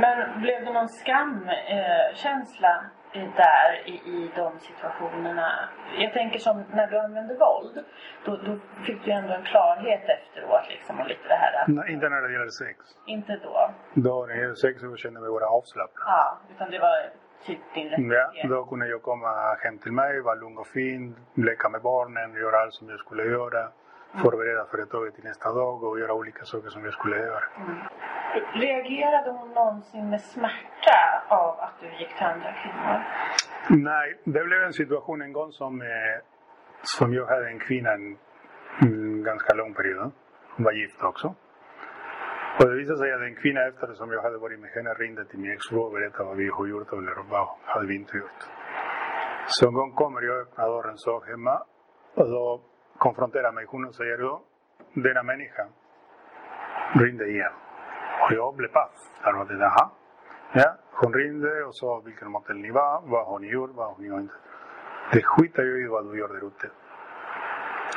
[0.00, 2.97] Men blev det någon skamkänsla känsla, eh,
[3.36, 5.68] där i, i de situationerna?
[5.98, 7.84] Jag tänker som när du använde våld.
[8.24, 11.92] Då, då fick du ändå en klarhet efteråt liksom och lite det här att, Nej,
[11.92, 12.78] inte när det gäller sex.
[13.06, 13.70] inte då.
[13.94, 16.02] Då när det gäller sex så känner jag mig bara avslappnad.
[16.06, 16.96] Ja, utan det var
[17.46, 18.50] typ din Ja, rättighet.
[18.50, 22.56] då kunde jag komma hem till mig, vara lugn och fin, leka med barnen, göra
[22.62, 23.68] allt som jag skulle göra.
[24.12, 27.42] Förbereda företaget till nästa dag och göra olika saker som jag skulle göra.
[28.52, 32.98] Reagerade hon någonsin med smärta av att du gick till andra kvinnor?
[33.68, 35.88] Nej, det blev en situation en gång som, eh,
[36.82, 38.18] som jag hade en kvinna en,
[38.80, 40.12] en ganska lång period.
[40.56, 41.34] Hon var gift också.
[42.58, 45.24] Och det visade sig att en kvinna efter som jag hade varit med henne ringde
[45.24, 48.40] till min exfru och berättade vad vi har gjort eller vad hade vi inte gjort.
[49.46, 51.62] Så en gång kommer jag, öppnar dörren så hemma
[52.14, 52.60] och då
[52.98, 54.40] konfronterar mig hon säger då,
[54.94, 55.66] denna människa
[56.94, 57.52] ringde igen.
[58.22, 58.90] Och jag blev paff.
[59.24, 59.90] Jag tänkte, jaha.
[60.52, 63.96] Ja, hon ringde och sa vilken motell ni var, vad har ni gjort, vad har
[63.98, 64.34] ni inte.
[65.12, 66.70] Det skiter jag i vad du gör där ute.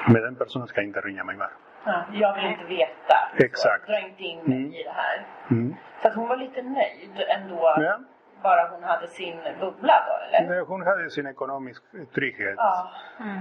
[0.07, 1.49] Men den personen ska inte ringa mig mer.
[1.85, 3.15] Ja, jag vill inte veta.
[3.37, 3.85] Exakt.
[3.85, 4.73] Så, dra inte in mig Mm.
[4.73, 5.25] i det här.
[5.51, 5.75] Mm.
[6.01, 7.73] Så att hon var lite nöjd ändå.
[7.77, 7.99] Ja.
[8.43, 10.49] Bara hon hade sin bubbla då eller?
[10.49, 11.83] Nej, Hon hade sin ekonomisk
[12.15, 12.55] trygghet.
[12.57, 12.91] Ja.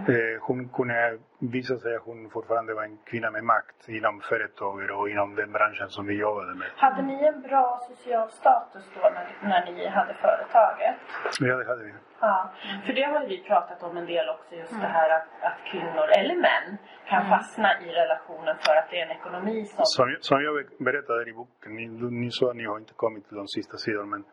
[0.09, 4.91] Eh, Hon kunde visa sig att hon fortfarande var en kvinna med makt inom företaget
[4.91, 6.69] och inom den branschen som vi jobbade med.
[6.77, 10.95] Hade ni en bra social status då när, när ni hade företaget?
[11.41, 11.93] Ja, det hade vi.
[12.21, 12.51] Ja,
[12.87, 15.59] för det har ju vi pratat om en del också just det här att, att
[15.71, 16.79] kvinnor, eller män,
[17.09, 19.85] kan fastna i relationen för att det är en ekonomi som...
[19.85, 23.37] Som, som jag berättade i boken, ni, ni sa att ni har inte kommit till
[23.37, 24.25] de sista sidorna men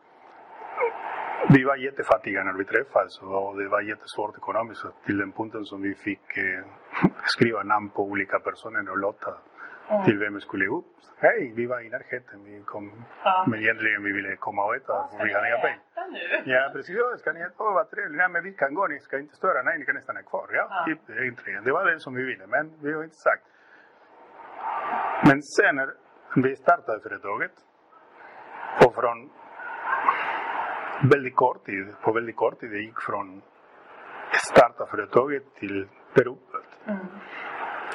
[1.50, 5.82] vi var jättefattiga när vi träffades och det var jättesvårt ekonomiskt till den punkten som
[5.82, 6.64] vi fick eh,
[7.24, 9.34] skriva namn på olika personer och låta
[10.04, 10.84] till vem skulle upp.
[11.20, 12.44] Hej, vi var i närheten.
[12.44, 13.44] Vi kom, Ja.
[13.48, 15.08] men egentligen vi ville komma och äta.
[15.08, 15.78] Ska vi hade inga pengar.
[16.44, 16.52] nu?
[16.52, 16.96] Ja, precis.
[16.96, 17.54] Ja, ska ni äta?
[17.58, 18.16] Åh, vad trevligt.
[18.18, 18.86] Nej, men vi kan gå.
[18.86, 19.62] Ni ska inte störa.
[19.62, 20.46] Nej, ni kan stanna kvar.
[20.52, 20.84] Ja, Ja.
[20.86, 20.98] typ,
[21.44, 21.60] det.
[21.64, 23.42] det var det som vi ville, men vi har inte sagt.
[25.28, 25.90] Men sen när
[26.36, 27.52] vi startade företaget
[28.86, 29.30] och från
[31.02, 33.42] väldigt kort tid, på väldigt kort tid, det gick från
[34.32, 36.68] starta företaget till beroendet.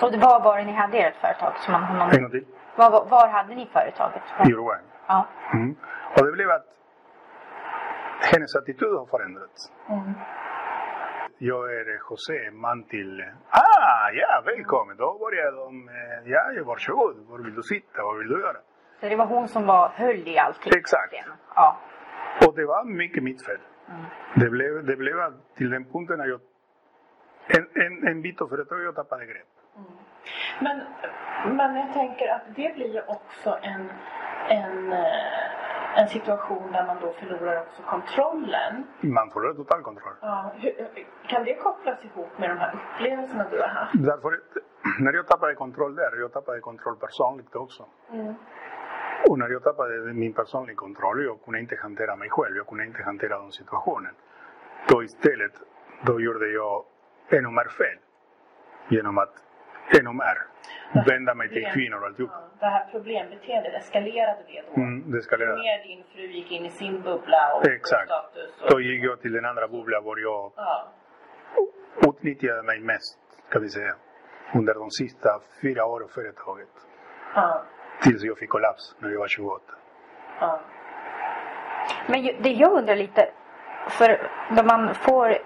[0.01, 1.53] Och det var var ni hade ert företag?
[1.57, 2.45] Som man, man, En gång till.
[2.75, 4.23] var, var, hade ni företaget?
[4.47, 4.79] I Uruguay.
[5.07, 5.27] Ja.
[5.53, 5.75] Mm.
[6.17, 6.65] Och det blev att
[8.33, 9.71] hennes attityd har förändrats.
[11.37, 13.21] Jag är José, man till...
[13.49, 14.97] Ah, ja, välkommen!
[14.97, 15.89] Då började de...
[16.25, 17.15] ja, varsågod.
[17.29, 18.03] Var vill du sitta?
[18.03, 18.57] Vad vill du göra?
[18.99, 20.71] Så det var hon som var, höll i allting?
[20.75, 21.13] Exakt.
[21.55, 21.77] Ja.
[22.47, 23.57] Och det var mycket mitt fel.
[24.35, 26.39] Det, blev, det blev att till den punkten när jag...
[27.47, 29.47] En, en, en bit av företaget jag tappade grepp.
[30.61, 30.81] Men,
[31.57, 33.89] men jag tänker att det blir ju också en,
[34.49, 38.83] en, eh, en situation där man då förlorar också kontrollen.
[39.01, 40.13] Man förlorar total kontroll.
[40.21, 40.71] Ja, hur,
[41.27, 43.93] kan det kopplas ihop med de här upplevelserna du har haft?
[43.93, 44.39] Därför,
[44.99, 47.83] när jag tappade kontroll där, jag tappade kontroll personligt också.
[47.83, 48.33] Och
[49.29, 53.03] när jag tappade min personliga kontroll, jag kunde inte hantera mig själv, jag kunde inte
[53.03, 54.13] hantera den situationen.
[54.89, 55.51] Då istället,
[56.05, 56.85] då gjorde jag
[57.29, 57.97] ännu mer fel.
[58.89, 59.33] Genom att
[59.99, 60.37] ännu mer
[61.09, 62.31] vända mig till kvinnor och alltihop.
[62.33, 64.81] Ja, det här problembeteendet, eskalerade det då?
[64.81, 68.05] Mm, det ska Ju mer din fru gick in i sin bubbla och Exakt.
[68.05, 68.61] status?
[68.61, 70.91] Och, Då gick jag till den andra bubblan var jag ja.
[72.07, 73.19] utnyttjade mig mest,
[73.49, 73.95] ska vi säga.
[74.55, 75.29] Under de sista
[75.61, 76.69] fyra åren företaget.
[77.35, 77.63] Ja.
[78.03, 79.63] Tills jag fick kollaps när jag var 28.
[80.39, 80.59] Ja.
[82.07, 83.29] Men det jag undrar lite,
[83.89, 85.37] för när man får...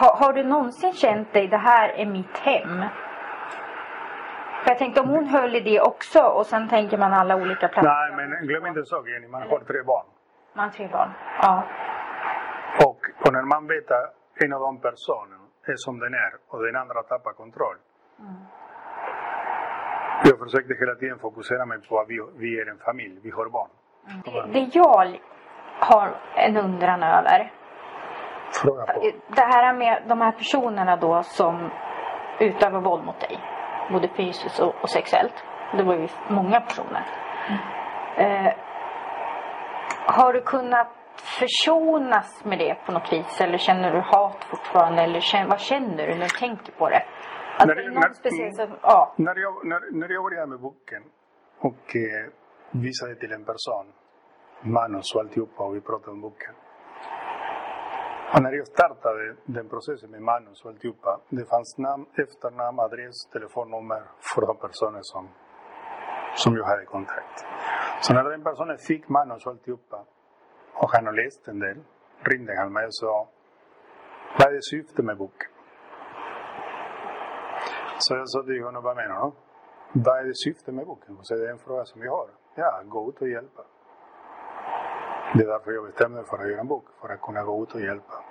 [0.00, 2.84] Har, har du någonsin känt dig, det här är mitt hem?
[4.62, 7.68] För jag tänkte om hon höll i det också och sen tänker man alla olika
[7.68, 8.16] platser.
[8.16, 10.06] Nej, men glöm inte en sak Jenny, man har tre barn.
[10.54, 11.10] Man har tre barn.
[11.42, 11.62] Ja.
[12.86, 16.62] Och, och när man vet att en av de personerna är som den är och
[16.62, 17.76] den andra tappar kontroll.
[20.24, 23.48] Jag försökte hela tiden fokusera mig på att vi, vi är en familj, vi har
[23.48, 23.68] barn.
[24.24, 25.20] Det, det jag
[25.80, 27.52] har en undran över.
[28.52, 29.10] Fråga på.
[29.28, 31.70] Det här med de här personerna då som
[32.40, 33.38] utövar våld mot dig.
[33.92, 35.44] Både fysiskt och, och sexuellt.
[35.76, 37.02] Det var ju många personer.
[38.16, 38.52] Eh,
[40.06, 43.40] har du kunnat försonas med det på något vis?
[43.40, 45.02] Eller känner du hat fortfarande?
[45.02, 47.02] Eller vad känner du när du tänker på det?
[47.58, 49.14] Alltså, När- någon när- speciell som, ja.
[49.16, 51.02] När jag, när, när jag började med boken
[51.58, 52.26] och eh,
[52.70, 53.86] visade till en person
[54.62, 56.54] manus och alltihopa och vi pratade om boken.
[58.34, 63.16] Och när jag startade den processen med manus och alltihopa, det fanns namn, efternamn, adress,
[63.32, 64.02] telefonnummer
[64.34, 65.28] för de personer som,
[66.34, 67.44] som jag hade kontakt.
[68.00, 70.04] Så när den personen fick manus och alltihopa
[70.74, 71.78] och han har läst en del,
[72.22, 73.28] ringde han mig och sa
[74.38, 75.48] vad är det syfte med boken?
[77.98, 79.32] Så jag sa till honom, vad menar du?
[80.00, 81.18] Vad är det syftet med boken?
[81.22, 82.28] Så det är en fråga som vi har.
[82.54, 83.62] Ja, gå ut och hjälpa.
[85.34, 87.62] Det är därför jag bestämde mig för att göra en bok, för att kunna gå
[87.62, 88.24] ut och hjälpa.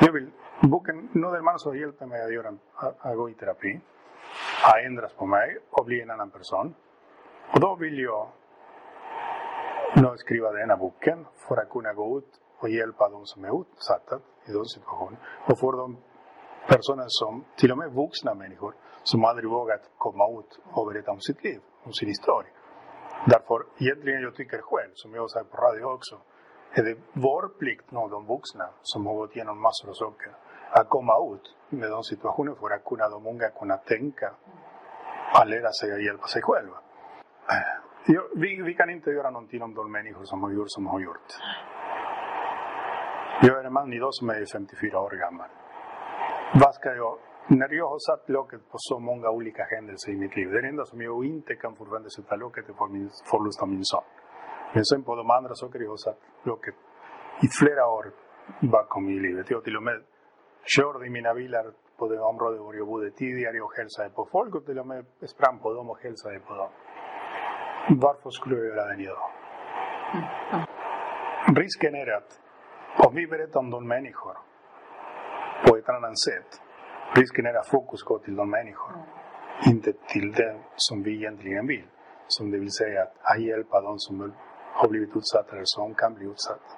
[0.00, 0.30] Jag vill,
[0.60, 3.80] boken Nudelman har hjälper mig att, göra, att, att gå i terapi,
[4.64, 6.74] att ändras på mig och bli en annan person.
[7.54, 8.28] Och då vill jag
[9.96, 14.18] nu skriva denna boken för att kunna gå ut och hjälpa de som är utsatta
[14.46, 15.16] i den situationen.
[15.46, 15.96] Och för dem
[16.72, 21.20] personer som, till och med vuxna människor, som aldrig vågat komma ut och berätta om
[21.20, 22.52] sitt liv, om sin historia.
[23.26, 26.16] Därför, egentligen jag tycker själv, som jag har sagt på radio också,
[26.72, 30.32] är det vår plikt, nu de vuxna, som har gått igenom massor av saker,
[30.70, 34.34] att komma ut med de situationer för att kunna de unga kunna tänka,
[35.32, 36.76] att lära sig att hjälpa sig själva.
[38.06, 41.00] Jag, vi, vi kan inte göra någonting om de människor som har gjort som har
[41.00, 41.28] gjort.
[43.42, 45.48] Jag är en man idag som är 54 år gammal.
[46.54, 46.90] Vasca,
[47.48, 50.50] nerviosabb loket på så många olika händelser i mitt liv.
[50.50, 53.84] Den enda som jag inte kan fortfarande sätta locket är för min, förlust av min
[53.84, 54.02] son.
[54.74, 56.74] Men sen på de andra saker jag har satt locket
[57.42, 58.12] i flera år
[58.60, 59.50] bakom i livet.
[59.50, 60.02] Jag till och med
[60.76, 61.66] körde i mina bilar
[61.98, 65.04] på det område där jag bodde tidigare och hälsade på folk och till och med
[65.26, 66.70] sprang på dem och hälsade på dem.
[67.88, 69.30] Varför skulle jag göra det idag?
[71.56, 72.40] Risken är att
[73.06, 74.47] om vi berättar om de människor
[75.66, 76.60] på ett annat sätt,
[77.14, 78.92] risken är att fokus går till de människor.
[79.66, 81.86] Inte till det som vi egentligen vill.
[82.28, 84.32] Som det vill säga att, att hjälpa de som
[84.72, 86.74] har blivit utsatta eller som kan bli utsatta.